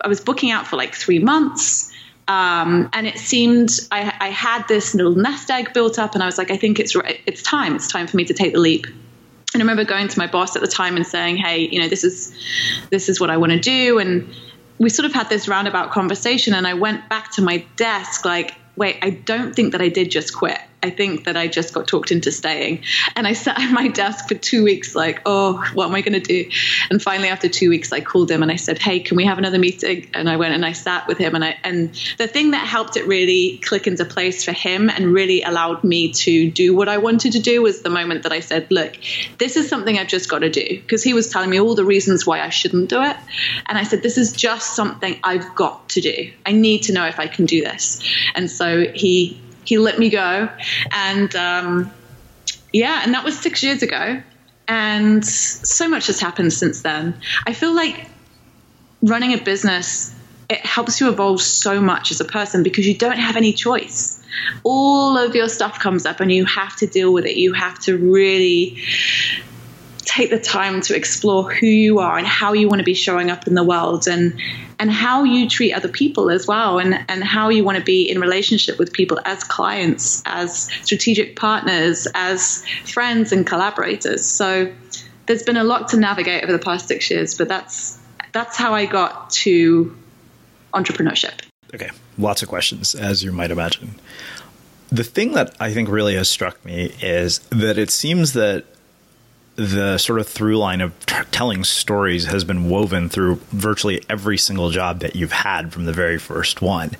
[0.00, 1.92] I was booking out for like three months.
[2.26, 6.26] Um, and it seemed I, I, had this little nest egg built up, and I
[6.26, 7.76] was like, I think it's it's time.
[7.76, 8.86] It's time for me to take the leap.
[8.86, 11.88] And I remember going to my boss at the time and saying, Hey, you know,
[11.88, 12.34] this is
[12.90, 13.98] this is what I want to do.
[13.98, 14.26] And
[14.78, 18.54] we sort of had this roundabout conversation, and I went back to my desk like,
[18.76, 20.58] Wait, I don't think that I did just quit.
[20.84, 22.84] I think that I just got talked into staying.
[23.16, 26.12] And I sat at my desk for two weeks, like, oh, what am I going
[26.12, 26.50] to do?
[26.90, 29.38] And finally, after two weeks, I called him and I said, hey, can we have
[29.38, 30.10] another meeting?
[30.12, 31.34] And I went and I sat with him.
[31.34, 35.06] And I and the thing that helped it really click into place for him and
[35.06, 38.40] really allowed me to do what I wanted to do was the moment that I
[38.40, 38.94] said, look,
[39.38, 40.82] this is something I've just got to do.
[40.82, 43.16] Because he was telling me all the reasons why I shouldn't do it.
[43.68, 46.30] And I said, this is just something I've got to do.
[46.44, 48.02] I need to know if I can do this.
[48.34, 50.48] And so he he let me go,
[50.92, 51.92] and um,
[52.72, 54.22] yeah, and that was six years ago,
[54.68, 57.14] and so much has happened since then.
[57.46, 58.08] I feel like
[59.02, 60.14] running a business
[60.50, 64.22] it helps you evolve so much as a person because you don't have any choice.
[64.62, 67.36] All of your stuff comes up and you have to deal with it.
[67.36, 68.82] You have to really
[70.04, 73.30] take the time to explore who you are and how you want to be showing
[73.30, 74.38] up in the world and
[74.78, 78.08] and how you treat other people as well and and how you want to be
[78.08, 84.24] in relationship with people as clients as strategic partners as friends and collaborators.
[84.24, 84.72] So
[85.26, 87.98] there's been a lot to navigate over the past 6 years but that's
[88.32, 89.96] that's how I got to
[90.72, 91.40] entrepreneurship.
[91.74, 93.94] Okay lots of questions as you might imagine.
[94.90, 98.64] The thing that I think really has struck me is that it seems that
[99.56, 104.36] the sort of through line of t- telling stories has been woven through virtually every
[104.36, 106.90] single job that you've had from the very first one.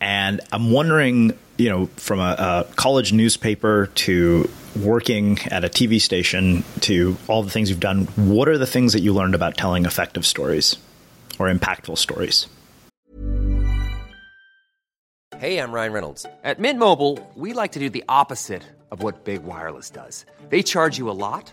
[0.00, 6.00] And I'm wondering, you know, from a, a college newspaper to working at a TV
[6.00, 9.56] station to all the things you've done, what are the things that you learned about
[9.56, 10.76] telling effective stories
[11.38, 12.46] or impactful stories?
[15.38, 16.26] Hey, I'm Ryan Reynolds.
[16.42, 20.26] At Mint Mobile, we like to do the opposite of what Big Wireless does.
[20.48, 21.52] They charge you a lot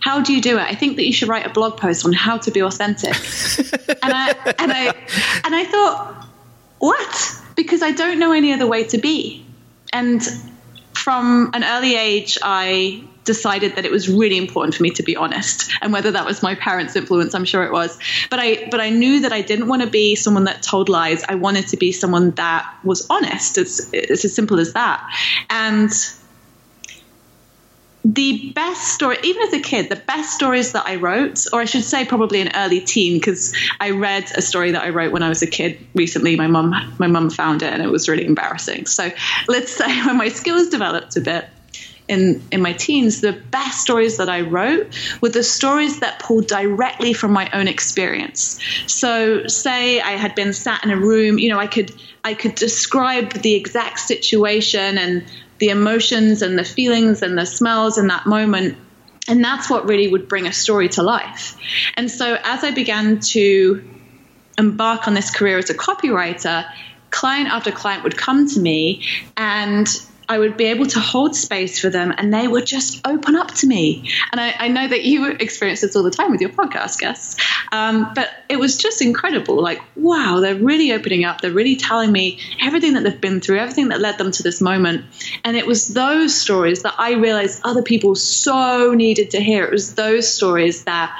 [0.00, 0.62] How do you do it?
[0.62, 3.14] I think that you should write a blog post on how to be authentic.
[4.02, 4.94] and I and I
[5.44, 6.26] and I thought,
[6.78, 7.42] what?
[7.54, 9.44] Because I don't know any other way to be.
[9.92, 10.22] And
[10.94, 15.14] from an early age, I decided that it was really important for me to be
[15.14, 17.98] honest and whether that was my parents influence i'm sure it was
[18.30, 21.22] but i but i knew that i didn't want to be someone that told lies
[21.28, 25.06] i wanted to be someone that was honest it's, it's as simple as that
[25.50, 25.92] and
[28.04, 31.64] the best story, even as a kid, the best stories that I wrote, or I
[31.66, 35.22] should say probably an early teen, because I read a story that I wrote when
[35.22, 36.36] I was a kid recently.
[36.36, 38.86] My mum, my mum found it, and it was really embarrassing.
[38.86, 39.10] So
[39.48, 41.48] let's say when my skills developed a bit
[42.10, 46.48] in in my teens, the best stories that I wrote were the stories that pulled
[46.48, 48.58] directly from my own experience.
[48.86, 51.92] So say I had been sat in a room, you know, I could
[52.24, 55.24] I could describe the exact situation and
[55.60, 58.76] the emotions and the feelings and the smells in that moment.
[59.28, 61.56] And that's what really would bring a story to life.
[61.94, 63.84] And so as I began to
[64.58, 66.66] embark on this career as a copywriter,
[67.10, 69.04] client after client would come to me
[69.36, 69.86] and
[70.30, 73.50] I would be able to hold space for them and they would just open up
[73.54, 74.08] to me.
[74.30, 77.44] And I, I know that you experience this all the time with your podcast guests.
[77.72, 79.60] Um, but it was just incredible.
[79.60, 81.40] Like, wow, they're really opening up.
[81.40, 84.60] They're really telling me everything that they've been through, everything that led them to this
[84.60, 85.04] moment.
[85.42, 89.64] And it was those stories that I realized other people so needed to hear.
[89.64, 91.12] It was those stories that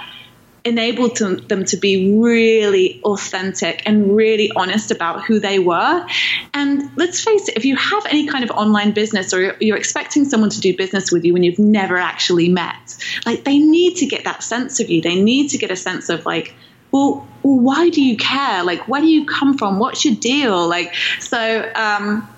[0.70, 6.06] enabled to, them to be really authentic and really honest about who they were.
[6.54, 10.24] And let's face it, if you have any kind of online business or you're, expecting
[10.24, 12.96] someone to do business with you when you've never actually met,
[13.26, 15.00] like they need to get that sense of you.
[15.00, 16.54] They need to get a sense of like,
[16.92, 18.62] well, why do you care?
[18.62, 19.78] Like, where do you come from?
[19.78, 20.68] What's your deal?
[20.68, 22.28] Like, so, um,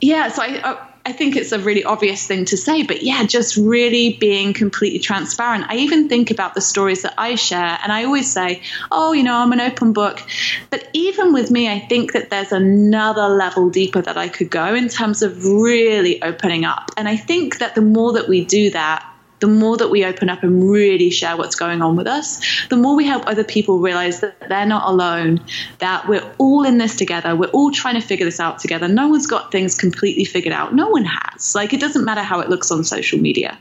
[0.00, 3.22] yeah, so I, I I think it's a really obvious thing to say, but yeah,
[3.24, 5.66] just really being completely transparent.
[5.68, 9.22] I even think about the stories that I share, and I always say, oh, you
[9.22, 10.20] know, I'm an open book.
[10.68, 14.74] But even with me, I think that there's another level deeper that I could go
[14.74, 16.90] in terms of really opening up.
[16.96, 19.08] And I think that the more that we do that,
[19.40, 22.76] the more that we open up and really share what's going on with us, the
[22.76, 25.40] more we help other people realize that they're not alone,
[25.78, 27.36] that we're all in this together.
[27.36, 28.88] We're all trying to figure this out together.
[28.88, 30.74] No one's got things completely figured out.
[30.74, 31.54] No one has.
[31.54, 33.58] Like, it doesn't matter how it looks on social media.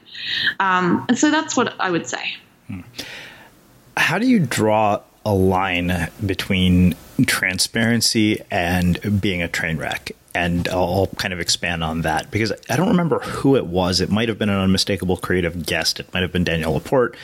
[0.60, 2.36] Um, and so that's what I would say.
[2.68, 2.82] Hmm.
[3.98, 6.96] How do you draw a line between
[7.26, 10.12] transparency and being a train wreck?
[10.36, 14.02] and I'll kind of expand on that because I don't remember who it was.
[14.02, 16.02] It might have been an unmistakable creative guest.
[16.02, 17.16] It might have been Danielle LaPorte,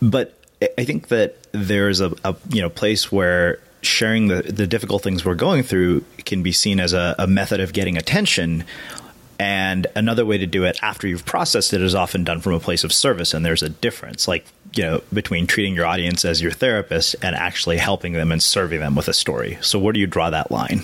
[0.00, 0.32] but
[0.78, 5.24] I think that there's a, a you know place where sharing the the difficult things
[5.24, 8.64] we're going through can be seen as a, a method of getting attention.
[9.38, 12.60] And another way to do it after you've processed it is often done from a
[12.60, 16.40] place of service, and there's a difference, like you know, between treating your audience as
[16.40, 19.58] your therapist and actually helping them and serving them with a story.
[19.60, 20.82] So, where do you draw that line?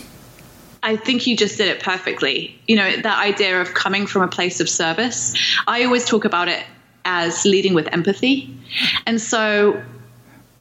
[0.82, 2.58] I think you just did it perfectly.
[2.66, 5.34] You know, that idea of coming from a place of service.
[5.66, 6.64] I always talk about it
[7.04, 8.54] as leading with empathy.
[9.06, 9.82] And so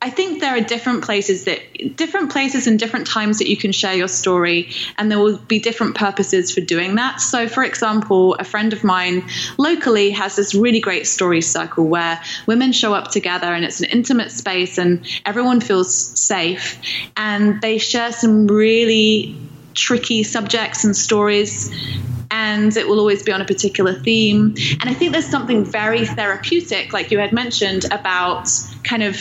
[0.03, 3.71] I think there are different places that different places and different times that you can
[3.71, 7.21] share your story, and there will be different purposes for doing that.
[7.21, 9.23] So, for example, a friend of mine
[9.59, 13.89] locally has this really great story circle where women show up together and it's an
[13.91, 16.79] intimate space and everyone feels safe,
[17.15, 19.35] and they share some really
[19.75, 21.71] tricky subjects and stories
[22.31, 24.55] and it will always be on a particular theme.
[24.79, 28.49] And I think there's something very therapeutic, like you had mentioned, about
[28.83, 29.17] kind of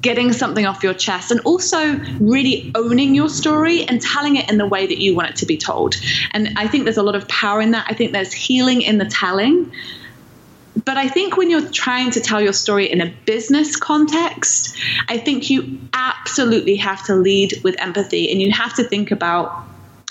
[0.00, 4.58] getting something off your chest and also really owning your story and telling it in
[4.58, 5.94] the way that you want it to be told.
[6.32, 7.86] And I think there's a lot of power in that.
[7.88, 9.70] I think there's healing in the telling.
[10.84, 14.76] But I think when you're trying to tell your story in a business context,
[15.08, 19.66] I think you absolutely have to lead with empathy and you have to think about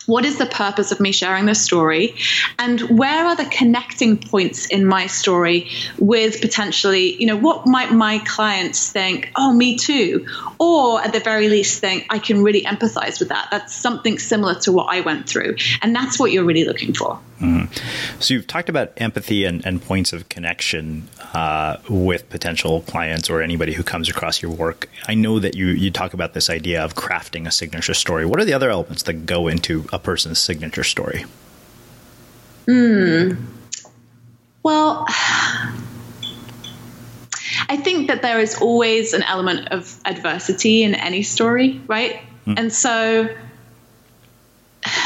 [0.05, 2.15] what is the purpose of me sharing this story?
[2.59, 7.91] And where are the connecting points in my story with potentially you know what might
[7.91, 10.25] my clients think oh me too.
[10.59, 13.49] Or at the very least think i can really empathize with that.
[13.51, 15.55] That's something similar to what i went through.
[15.81, 17.19] And that's what you're really looking for.
[17.41, 18.21] Mm-hmm.
[18.21, 23.41] so you've talked about empathy and, and points of connection uh, with potential clients or
[23.41, 24.89] anybody who comes across your work.
[25.05, 28.25] I know that you you talk about this idea of crafting a signature story.
[28.25, 31.25] What are the other elements that go into a person's signature story?
[32.67, 33.31] Hmm.
[34.61, 35.05] Well,
[37.69, 42.19] I think that there is always an element of adversity in any story, right?
[42.45, 42.59] Mm.
[42.59, 43.29] And so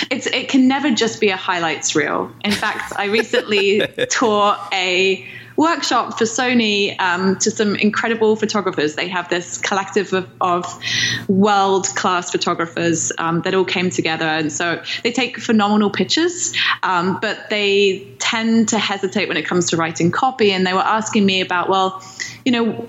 [0.09, 2.31] it's it can never just be a highlights reel.
[2.43, 5.25] In fact, I recently taught a
[5.59, 8.95] workshop for Sony um, to some incredible photographers.
[8.95, 10.81] They have this collective of, of
[11.27, 14.25] world class photographers um, that all came together.
[14.25, 19.71] And so they take phenomenal pictures, um, but they tend to hesitate when it comes
[19.71, 20.53] to writing copy.
[20.53, 22.01] And they were asking me about, well,
[22.45, 22.87] you know,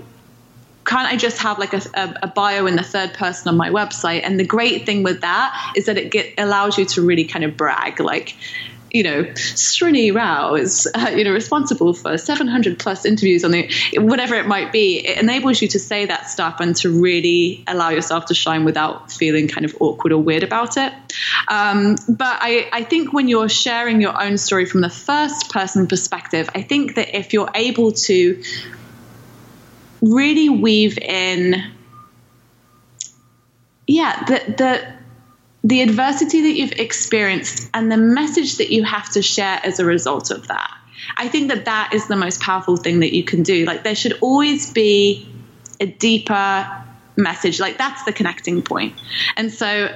[0.87, 3.71] can't I just have like a, a, a, bio in the third person on my
[3.71, 4.23] website?
[4.23, 7.45] And the great thing with that is that it get, allows you to really kind
[7.45, 8.37] of brag, like,
[8.91, 13.71] you know, Srini Rao is, uh, you know, responsible for 700 plus interviews on the,
[13.97, 15.07] whatever it might be.
[15.07, 19.13] It enables you to say that stuff and to really allow yourself to shine without
[19.13, 20.93] feeling kind of awkward or weird about it.
[21.49, 25.87] Um, but I, I think when you're sharing your own story from the first person
[25.87, 28.43] perspective, I think that if you're able to
[30.03, 31.63] really weave in,
[33.87, 35.00] yeah, the, the,
[35.63, 39.85] the adversity that you've experienced and the message that you have to share as a
[39.85, 40.75] result of that.
[41.17, 43.65] I think that that is the most powerful thing that you can do.
[43.65, 45.29] Like, there should always be
[45.79, 46.85] a deeper
[47.17, 47.61] message.
[47.61, 48.95] Like, that's the connecting point.
[49.37, 49.95] And so,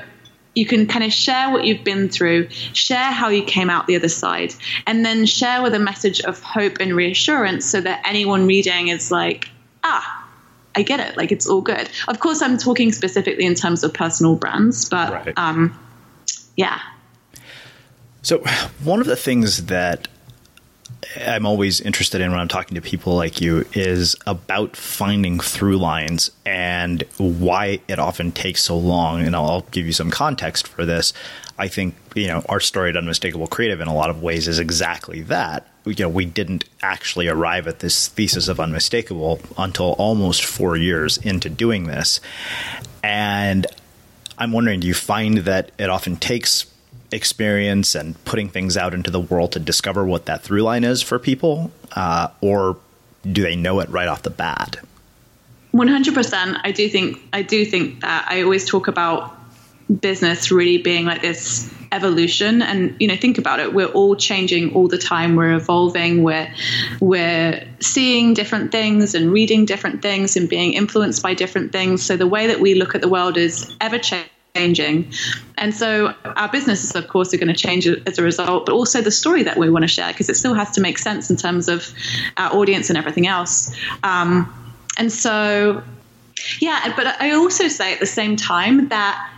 [0.55, 3.97] you can kind of share what you've been through, share how you came out the
[3.97, 4.55] other side,
[4.87, 9.11] and then share with a message of hope and reassurance so that anyone reading is
[9.11, 9.49] like,
[9.83, 10.24] ah,
[10.77, 11.17] I get it.
[11.17, 11.89] Like it's all good.
[12.09, 15.39] Of course, I'm talking specifically in terms of personal brands, but right.
[15.39, 15.79] um,
[16.57, 16.81] yeah.
[18.23, 18.39] So
[18.83, 20.09] one of the things that
[21.21, 25.77] I'm always interested in when I'm talking to people like you is about finding through
[25.77, 29.23] lines and why it often takes so long.
[29.23, 31.13] And I'll, I'll give you some context for this.
[31.59, 34.59] I think you know our story at Unmistakable Creative in a lot of ways is
[34.59, 35.67] exactly that.
[35.87, 41.19] You know, we didn't actually arrive at this thesis of unmistakable until almost four years
[41.19, 42.21] into doing this,
[43.03, 43.67] and
[44.39, 46.67] I'm wondering, do you find that it often takes
[47.13, 51.03] experience and putting things out into the world to discover what that through line is
[51.03, 52.77] for people, uh, or
[53.31, 54.77] do they know it right off the bat?
[55.71, 56.57] One hundred percent.
[56.65, 59.37] I do think I do think that I always talk about
[60.01, 62.63] business really being like this evolution.
[62.63, 63.73] And you know think about it.
[63.73, 65.37] We're all changing all the time.
[65.37, 66.23] We're evolving.
[66.23, 66.53] We're
[67.01, 72.03] we're seeing different things and reading different things and being influenced by different things.
[72.03, 75.13] So the way that we look at the world is ever changing.
[75.59, 79.01] And so our businesses of course are going to change as a result but also
[79.01, 81.37] the story that we want to share because it still has to make sense in
[81.37, 81.93] terms of
[82.37, 83.75] our audience and everything else.
[84.03, 84.53] Um,
[84.99, 85.83] and so
[86.61, 89.31] yeah but i also say at the same time that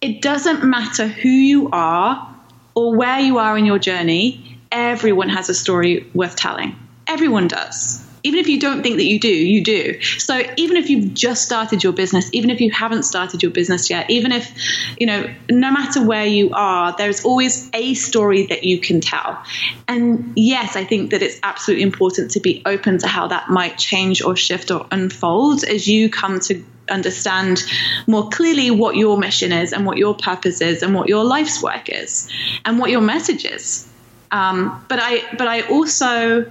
[0.00, 2.34] it doesn't matter who you are
[2.74, 6.76] or where you are in your journey, everyone has a story worth telling.
[7.06, 8.04] Everyone does.
[8.24, 10.00] Even if you don't think that you do, you do.
[10.02, 13.88] So even if you've just started your business, even if you haven't started your business
[13.90, 14.52] yet, even if,
[14.98, 19.42] you know, no matter where you are, there's always a story that you can tell.
[19.86, 23.78] And yes, I think that it's absolutely important to be open to how that might
[23.78, 27.62] change or shift or unfold as you come to understand
[28.06, 31.62] more clearly what your mission is and what your purpose is and what your life's
[31.62, 32.30] work is
[32.64, 33.88] and what your message is.
[34.30, 36.50] Um, but I but I also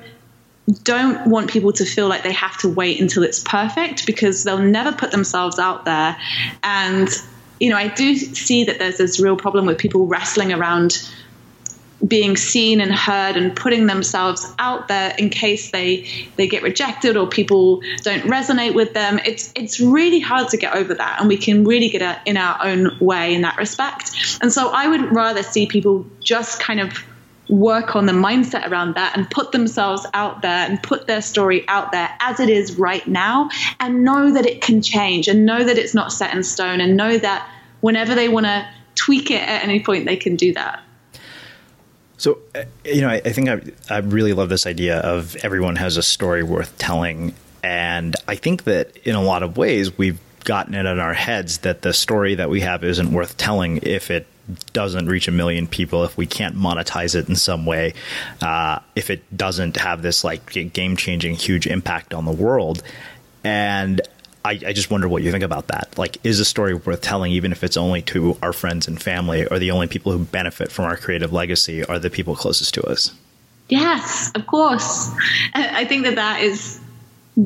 [0.84, 4.58] don't want people to feel like they have to wait until it's perfect because they'll
[4.58, 6.18] never put themselves out there.
[6.64, 7.08] And
[7.60, 11.10] you know, I do see that there's this real problem with people wrestling around
[12.06, 17.18] being seen and heard and putting themselves out there in case they they get rejected
[17.18, 19.20] or people don't resonate with them.
[19.26, 22.58] It's it's really hard to get over that and we can really get in our
[22.64, 24.12] own way in that respect.
[24.42, 27.04] And so i would rather see people just kind of
[27.50, 31.66] work on the mindset around that and put themselves out there and put their story
[31.68, 35.64] out there as it is right now and know that it can change and know
[35.64, 39.42] that it's not set in stone and know that whenever they want to tweak it
[39.42, 40.84] at any point they can do that
[42.18, 45.76] so, uh, you know, I, I think I, I really love this idea of everyone
[45.76, 47.34] has a story worth telling.
[47.64, 51.60] And I think that in a lot of ways, we've gotten it in our heads
[51.60, 54.26] that the story that we have isn't worth telling if it
[54.74, 57.94] doesn't reach a million people, if we can't monetize it in some way,
[58.42, 62.82] uh, if it doesn't have this like game changing, huge impact on the world.
[63.44, 64.02] And
[64.48, 65.98] I, I, just wonder what you think about that.
[65.98, 69.46] Like, is a story worth telling, even if it's only to our friends and family,
[69.46, 72.84] or the only people who benefit from our creative legacy are the people closest to
[72.84, 73.14] us?
[73.70, 75.12] Yes, of course.
[75.54, 76.80] I think that that is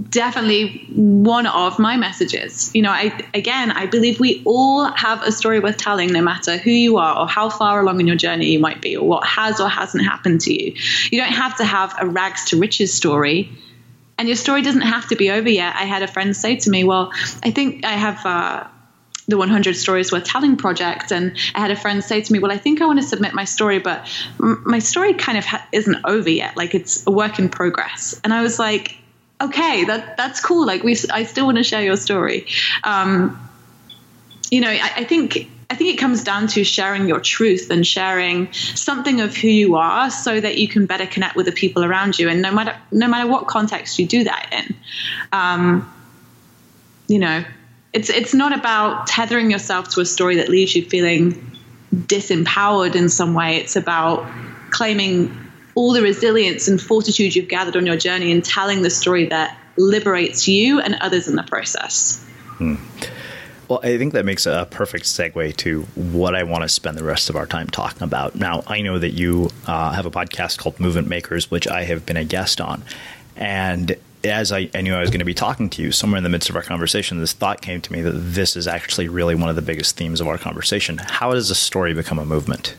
[0.10, 2.70] definitely one of my messages.
[2.74, 6.58] You know, I again, I believe we all have a story worth telling, no matter
[6.58, 9.26] who you are or how far along in your journey you might be, or what
[9.26, 10.74] has or hasn't happened to you.
[11.12, 13.52] You don't have to have a rags to riches story.
[14.22, 15.76] And your story doesn't have to be over yet.
[15.76, 17.12] I had a friend say to me, Well,
[17.42, 18.68] I think I have uh,
[19.28, 21.12] the 100 Stories Worth Telling project.
[21.12, 23.34] And I had a friend say to me, Well, I think I want to submit
[23.34, 24.08] my story, but
[24.40, 26.56] m- my story kind of ha- isn't over yet.
[26.56, 28.22] Like it's a work in progress.
[28.24, 28.96] And I was like,
[29.42, 30.68] okay, that that's cool.
[30.68, 32.46] Like we, I still want to share your story.
[32.84, 33.50] Um,
[34.52, 37.88] you know, I, I think I think it comes down to sharing your truth and
[37.88, 41.86] sharing something of who you are so that you can better connect with the people
[41.86, 42.28] around you.
[42.28, 44.76] And no matter no matter what context you do that in,
[45.32, 45.90] um,
[47.08, 47.46] you know,
[47.94, 51.58] it's it's not about tethering yourself to a story that leaves you feeling
[51.96, 53.56] disempowered in some way.
[53.56, 54.30] It's about
[54.72, 55.34] claiming
[55.74, 59.58] all the resilience and fortitude you've gathered on your journey and telling the story that
[59.78, 62.22] liberates you and others in the process.
[62.58, 62.76] Hmm.
[63.72, 67.06] Well, I think that makes a perfect segue to what I want to spend the
[67.06, 68.36] rest of our time talking about.
[68.36, 72.06] Now, I know that you uh, have a podcast called Movement Makers, which I have
[72.06, 72.84] been a guest on.
[73.38, 73.96] And
[74.26, 76.30] as I, I, knew I was going to be talking to you, somewhere in the
[76.30, 79.50] midst of our conversation, this thought came to me that this is actually really one
[79.50, 80.98] of the biggest themes of our conversation.
[80.98, 82.76] How does a story become a movement?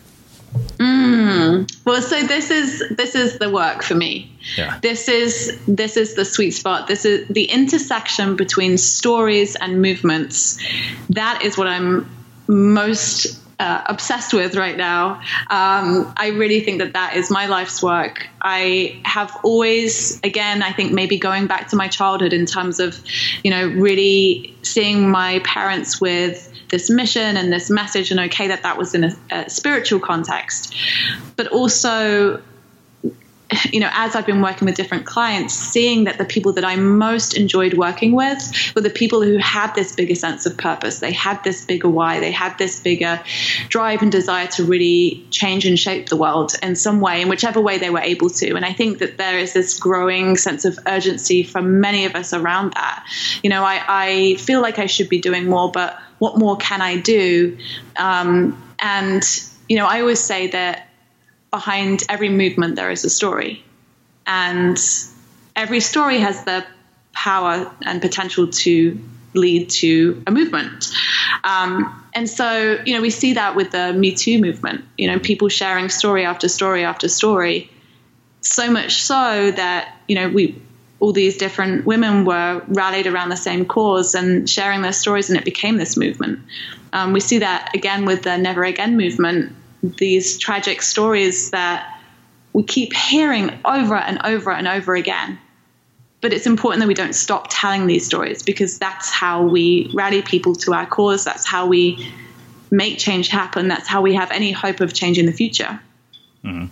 [0.79, 1.85] Mm.
[1.85, 4.31] Well, so this is this is the work for me.
[4.57, 4.79] Yeah.
[4.83, 6.89] This is this is the sweet spot.
[6.89, 10.59] This is the intersection between stories and movements.
[11.11, 12.09] That is what I'm
[12.49, 15.21] most uh, obsessed with right now.
[15.49, 18.27] Um, I really think that that is my life's work.
[18.43, 22.99] I have always, again, I think maybe going back to my childhood in terms of,
[23.45, 28.63] you know, really seeing my parents with this mission and this message, and okay that
[28.63, 30.75] that was in a, a spiritual context,
[31.37, 32.43] but also
[33.71, 36.77] you know, as I've been working with different clients, seeing that the people that I
[36.77, 38.41] most enjoyed working with
[38.75, 41.01] were the people who had this bigger sense of purpose.
[41.01, 42.21] They had this bigger why.
[42.21, 43.21] They had this bigger
[43.69, 47.61] drive and desire to really change and shape the world in some way, in whichever
[47.61, 48.55] way they were able to.
[48.55, 52.33] And I think that there is this growing sense of urgency from many of us
[52.33, 53.07] around that.
[53.43, 56.81] You know, I, I feel like I should be doing more, but what more can
[56.81, 57.59] I do?
[57.97, 59.25] Um, and,
[59.69, 60.89] you know, I always say that
[61.53, 63.63] behind every movement there is a story.
[64.27, 64.79] And
[65.55, 66.65] every story has the
[67.13, 68.99] power and potential to
[69.35, 70.93] lead to a movement.
[71.45, 75.19] Um, and so, you know, we see that with the Me Too movement, you know,
[75.19, 77.71] people sharing story after story after story,
[78.41, 80.61] so much so that, you know, we,
[81.01, 85.39] all these different women were rallied around the same cause and sharing their stories, and
[85.39, 86.41] it became this movement.
[86.93, 89.53] Um, we see that again with the Never Again movement,
[89.83, 91.99] these tragic stories that
[92.53, 95.39] we keep hearing over and over and over again.
[96.21, 100.23] But it's important that we don't stop telling these stories because that's how we rally
[100.23, 101.25] people to our cause.
[101.25, 102.13] That's how we
[102.71, 103.69] make change happen.
[103.69, 105.81] That's how we have any hope of change in the future.
[106.45, 106.67] Mm-hmm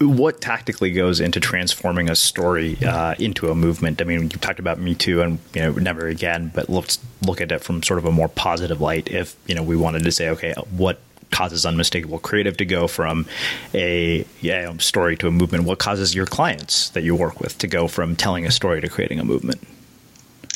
[0.00, 4.00] what tactically goes into transforming a story uh, into a movement?
[4.00, 7.40] I mean, you talked about Me Too and you know never again, but let's look
[7.40, 9.08] at it from sort of a more positive light.
[9.08, 11.00] If you know we wanted to say, okay, what
[11.30, 13.26] causes unmistakable creative to go from
[13.74, 15.64] a yeah, story to a movement?
[15.64, 18.88] What causes your clients that you work with to go from telling a story to
[18.88, 19.60] creating a movement?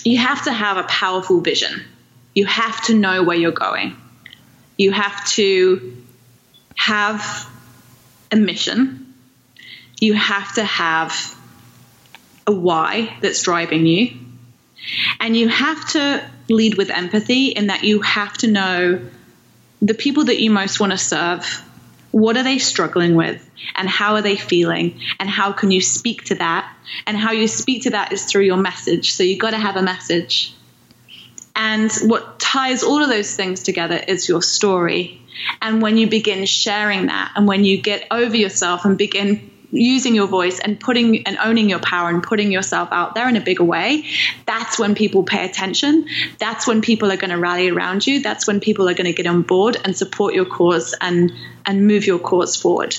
[0.05, 1.85] You have to have a powerful vision.
[2.35, 3.97] You have to know where you're going.
[4.79, 5.97] You have to
[6.77, 7.49] have
[8.33, 9.03] a mission
[10.03, 11.39] you have to have
[12.45, 14.11] a why that's driving you.
[15.21, 19.01] And you have to lead with empathy in that you have to know
[19.83, 21.63] the people that you most want to serve.
[22.13, 23.49] What are they struggling with?
[23.75, 25.01] And how are they feeling?
[25.19, 26.73] And how can you speak to that?
[27.07, 29.13] And how you speak to that is through your message.
[29.13, 30.55] So you've got to have a message.
[31.57, 35.21] And what ties all of those things together is your story.
[35.61, 40.15] And when you begin sharing that, and when you get over yourself and begin using
[40.15, 43.41] your voice and putting and owning your power and putting yourself out there in a
[43.41, 44.05] bigger way,
[44.47, 46.07] that's when people pay attention.
[46.39, 48.21] That's when people are going to rally around you.
[48.21, 51.33] That's when people are going to get on board and support your cause and
[51.67, 52.97] and move your cause forward.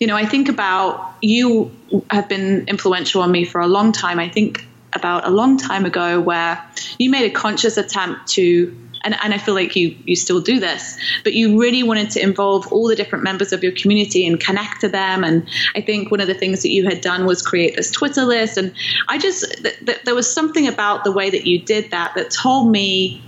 [0.00, 1.72] You know, I think about you
[2.10, 4.18] have been influential on me for a long time.
[4.18, 6.64] I think about a long time ago where
[6.98, 10.58] you made a conscious attempt to and, and I feel like you you still do
[10.60, 14.40] this, but you really wanted to involve all the different members of your community and
[14.40, 15.24] connect to them.
[15.24, 18.24] And I think one of the things that you had done was create this Twitter
[18.24, 18.56] list.
[18.56, 18.72] And
[19.08, 22.30] I just th- th- there was something about the way that you did that that
[22.30, 23.22] told me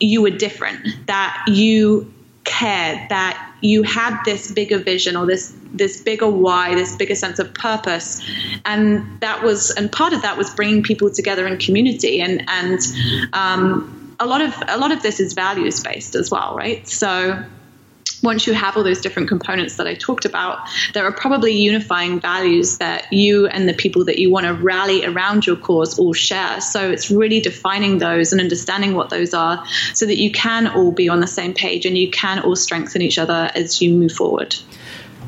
[0.00, 2.12] you were different, that you
[2.44, 7.38] cared, that you had this bigger vision or this this bigger why, this bigger sense
[7.38, 8.20] of purpose,
[8.66, 12.80] and that was and part of that was bringing people together in community and and
[13.32, 16.86] um, a lot of a lot of this is values based as well, right?
[16.88, 17.44] So
[18.22, 22.20] once you have all those different components that I talked about, there are probably unifying
[22.20, 26.12] values that you and the people that you want to rally around your cause all
[26.12, 26.60] share.
[26.60, 30.92] So it's really defining those and understanding what those are so that you can all
[30.92, 34.12] be on the same page and you can all strengthen each other as you move
[34.12, 34.54] forward.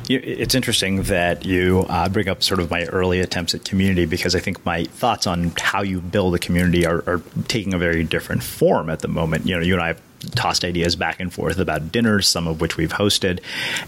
[0.07, 4.35] It's interesting that you uh, bring up sort of my early attempts at community because
[4.35, 8.03] I think my thoughts on how you build a community are, are taking a very
[8.03, 9.47] different form at the moment.
[9.47, 10.01] You know, you and I have
[10.31, 13.39] tossed ideas back and forth about dinners, some of which we've hosted.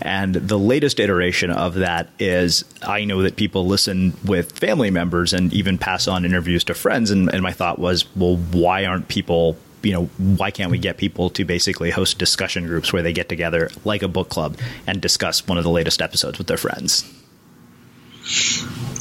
[0.01, 5.33] And the latest iteration of that is I know that people listen with family members
[5.33, 7.11] and even pass on interviews to friends.
[7.11, 10.97] And, and my thought was, well, why aren't people you know, why can't we get
[10.97, 15.01] people to basically host discussion groups where they get together like a book club and
[15.01, 17.05] discuss one of the latest episodes with their friends?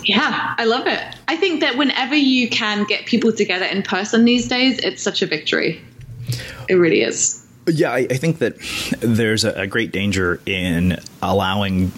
[0.05, 1.03] Yeah, I love it.
[1.27, 5.23] I think that whenever you can get people together in person these days, it's such
[5.23, 5.81] a victory.
[6.69, 7.45] It really is.
[7.69, 8.57] Yeah, I, I think that
[9.01, 11.91] there's a, a great danger in allowing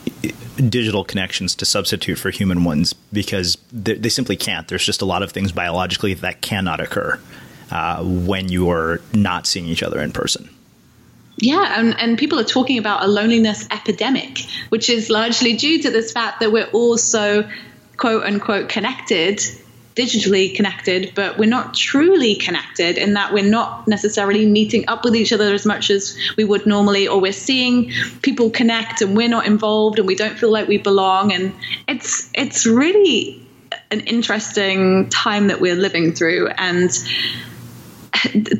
[0.56, 4.66] digital connections to substitute for human ones because they, they, simply can't.
[4.68, 7.20] There's just a lot of things biologically that cannot occur
[7.70, 10.48] uh, when you're not seeing each other in person.
[11.40, 14.40] Yeah, and, and people are talking about a loneliness epidemic,
[14.70, 17.48] which is largely due to this fact that we're all so
[17.96, 19.40] quote unquote connected
[19.98, 25.16] digitally connected, but we're not truly connected in that we're not necessarily meeting up with
[25.16, 27.90] each other as much as we would normally, or we're seeing
[28.22, 31.32] people connect and we're not involved and we don't feel like we belong.
[31.32, 31.52] And
[31.88, 33.44] it's it's really
[33.90, 36.46] an interesting time that we're living through.
[36.56, 36.90] And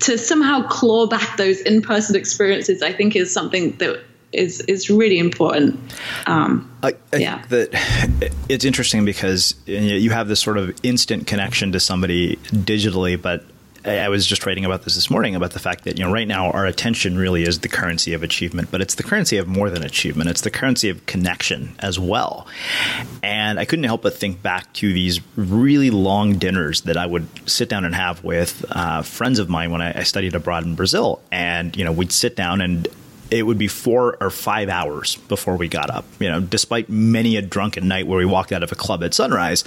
[0.01, 5.18] to somehow claw back those in-person experiences, I think is something that is is really
[5.18, 5.78] important.
[6.26, 7.42] Um, I, I yeah.
[7.42, 13.20] think that it's interesting because you have this sort of instant connection to somebody digitally,
[13.20, 13.44] but
[13.89, 16.28] I was just writing about this this morning about the fact that you know right
[16.28, 19.70] now our attention really is the currency of achievement, but it's the currency of more
[19.70, 20.30] than achievement.
[20.30, 22.47] It's the currency of connection as well.
[23.22, 27.26] And I couldn't help but think back to these really long dinners that I would
[27.49, 30.74] sit down and have with uh, friends of mine when I, I studied abroad in
[30.74, 32.89] Brazil, and you know we'd sit down and
[33.31, 36.05] it would be four or five hours before we got up.
[36.18, 39.14] You know, despite many a drunken night where we walked out of a club at
[39.14, 39.64] sunrise,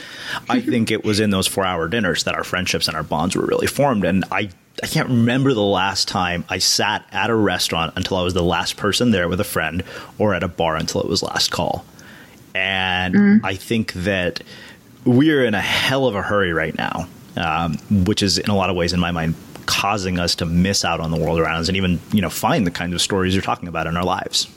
[0.49, 3.35] I think it was in those four hour dinners that our friendships and our bonds
[3.35, 4.03] were really formed.
[4.03, 4.49] And I,
[4.81, 8.43] I can't remember the last time I sat at a restaurant until I was the
[8.43, 9.83] last person there with a friend
[10.17, 11.85] or at a bar until it was last call.
[12.55, 13.41] And mm.
[13.43, 14.41] I think that
[15.05, 17.07] we're in a hell of a hurry right now,
[17.37, 19.35] um, which is in a lot of ways, in my mind,
[19.65, 22.65] causing us to miss out on the world around us and even you know find
[22.65, 24.47] the kinds of stories you're talking about in our lives.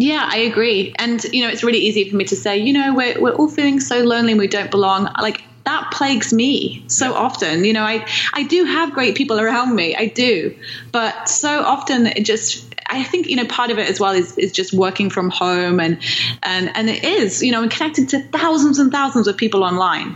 [0.00, 0.94] Yeah, I agree.
[0.96, 3.48] And, you know, it's really easy for me to say, you know, we're, we're all
[3.48, 5.12] feeling so lonely and we don't belong.
[5.20, 7.64] Like, that plagues me so often.
[7.64, 9.96] You know, I, I do have great people around me.
[9.96, 10.56] I do.
[10.92, 14.38] But so often it just, I think, you know, part of it as well is,
[14.38, 15.98] is just working from home and,
[16.44, 20.14] and, and it is, you know, and connected to thousands and thousands of people online.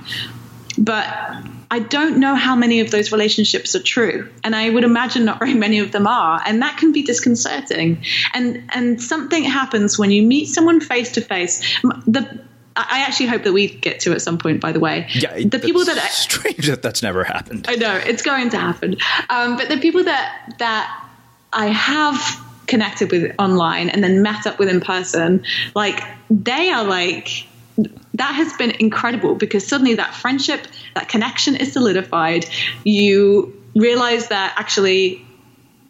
[0.78, 1.06] But
[1.72, 5.38] I don't know how many of those relationships are true, and I would imagine not
[5.38, 8.04] very many of them are, and that can be disconcerting.
[8.34, 11.60] And and something happens when you meet someone face to face.
[12.06, 12.40] The
[12.76, 14.60] I actually hope that we get to at some point.
[14.60, 17.64] By the way, yeah, the people that strange that that's never happened.
[17.66, 18.98] I know it's going to happen,
[19.30, 21.04] um, but the people that that
[21.54, 22.20] I have
[22.66, 25.42] connected with online and then met up with in person,
[25.74, 27.46] like they are like
[28.14, 32.46] that has been incredible because suddenly that friendship, that connection is solidified.
[32.84, 35.24] You realize that actually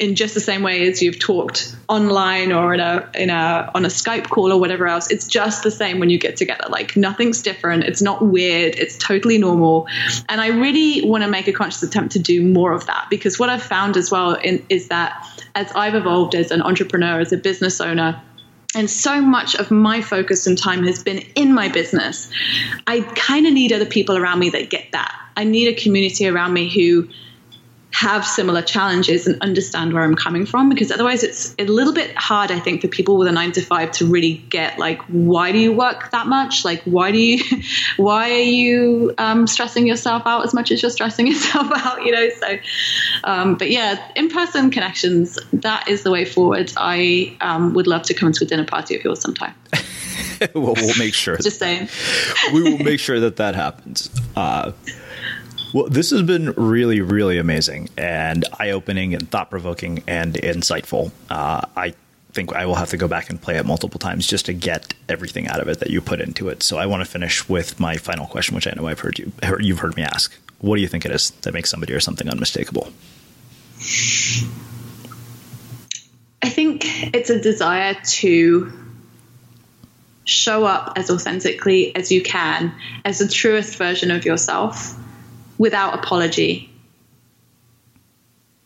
[0.02, 3.84] in just the same way as you've talked online or in a in a on
[3.84, 5.10] a Skype call or whatever else.
[5.10, 6.64] It's just the same when you get together.
[6.68, 7.84] Like nothing's different.
[7.84, 8.74] It's not weird.
[8.74, 9.86] It's totally normal.
[10.28, 13.38] And I really want to make a conscious attempt to do more of that because
[13.38, 17.32] what I've found as well in, is that as I've evolved as an entrepreneur, as
[17.32, 18.20] a business owner,
[18.74, 22.30] and so much of my focus and time has been in my business.
[22.86, 25.14] I kind of need other people around me that get that.
[25.36, 27.08] I need a community around me who
[27.92, 32.16] have similar challenges and understand where I'm coming from because otherwise it's a little bit
[32.16, 35.52] hard I think for people with a 9 to 5 to really get like why
[35.52, 36.64] do you work that much?
[36.64, 37.42] Like why do you
[37.96, 42.12] why are you um, stressing yourself out as much as you're stressing yourself out you
[42.12, 42.28] know?
[42.30, 42.58] So
[43.24, 46.72] um, but yeah in-person connections that is the way forward.
[46.76, 49.54] I um, would love to come to a dinner party of yours sometime.
[50.54, 51.88] Well, we'll make sure just saying.
[52.52, 54.10] We will make sure that that happens.
[54.34, 54.72] Uh,
[55.72, 61.12] well, this has been really, really amazing and eye opening and thought provoking and insightful.
[61.30, 61.94] Uh, I
[62.32, 64.94] think I will have to go back and play it multiple times just to get
[65.08, 66.62] everything out of it that you put into it.
[66.62, 69.32] So I want to finish with my final question, which I know I've heard you
[69.42, 70.34] heard, you've heard me ask.
[70.60, 72.92] What do you think it is that makes somebody or something unmistakable?
[76.42, 78.72] I think it's a desire to
[80.24, 84.96] show up as authentically as you can, as the truest version of yourself
[85.62, 86.68] without apology.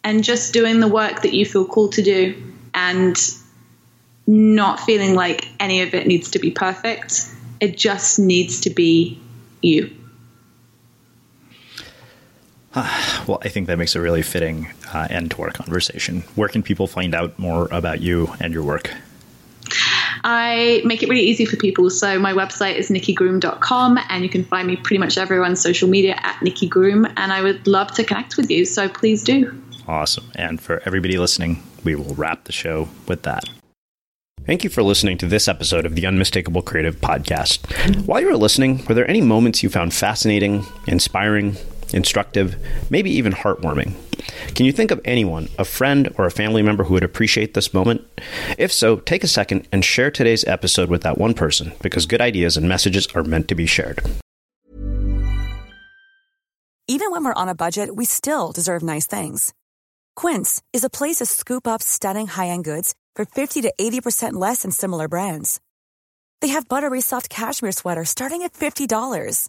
[0.02, 2.42] And just doing the work that you feel called to do
[2.72, 3.14] and
[4.26, 7.28] not feeling like any of it needs to be perfect.
[7.60, 9.20] It just needs to be
[9.60, 9.94] you.
[12.74, 16.22] well, I think that makes a really fitting uh, end to our conversation.
[16.34, 18.90] Where can people find out more about you and your work?
[20.28, 21.88] I make it really easy for people.
[21.88, 25.88] So my website is nikkigroom.com and you can find me pretty much everywhere on social
[25.88, 27.12] media at nikkigroom.
[27.16, 28.64] And I would love to connect with you.
[28.64, 29.56] So please do.
[29.86, 30.28] Awesome.
[30.34, 33.44] And for everybody listening, we will wrap the show with that.
[34.46, 38.04] Thank you for listening to this episode of the Unmistakable Creative Podcast.
[38.04, 41.56] While you were listening, were there any moments you found fascinating, inspiring,
[41.92, 42.56] instructive,
[42.90, 43.94] maybe even heartwarming?
[44.54, 47.74] Can you think of anyone, a friend or a family member who would appreciate this
[47.74, 48.06] moment?
[48.58, 52.20] If so, take a second and share today's episode with that one person because good
[52.20, 54.00] ideas and messages are meant to be shared.
[56.88, 59.52] Even when we're on a budget, we still deserve nice things.
[60.14, 64.34] Quince is a place to scoop up stunning high end goods for 50 to 80%
[64.34, 65.60] less than similar brands.
[66.40, 69.48] They have buttery soft cashmere sweaters starting at $50,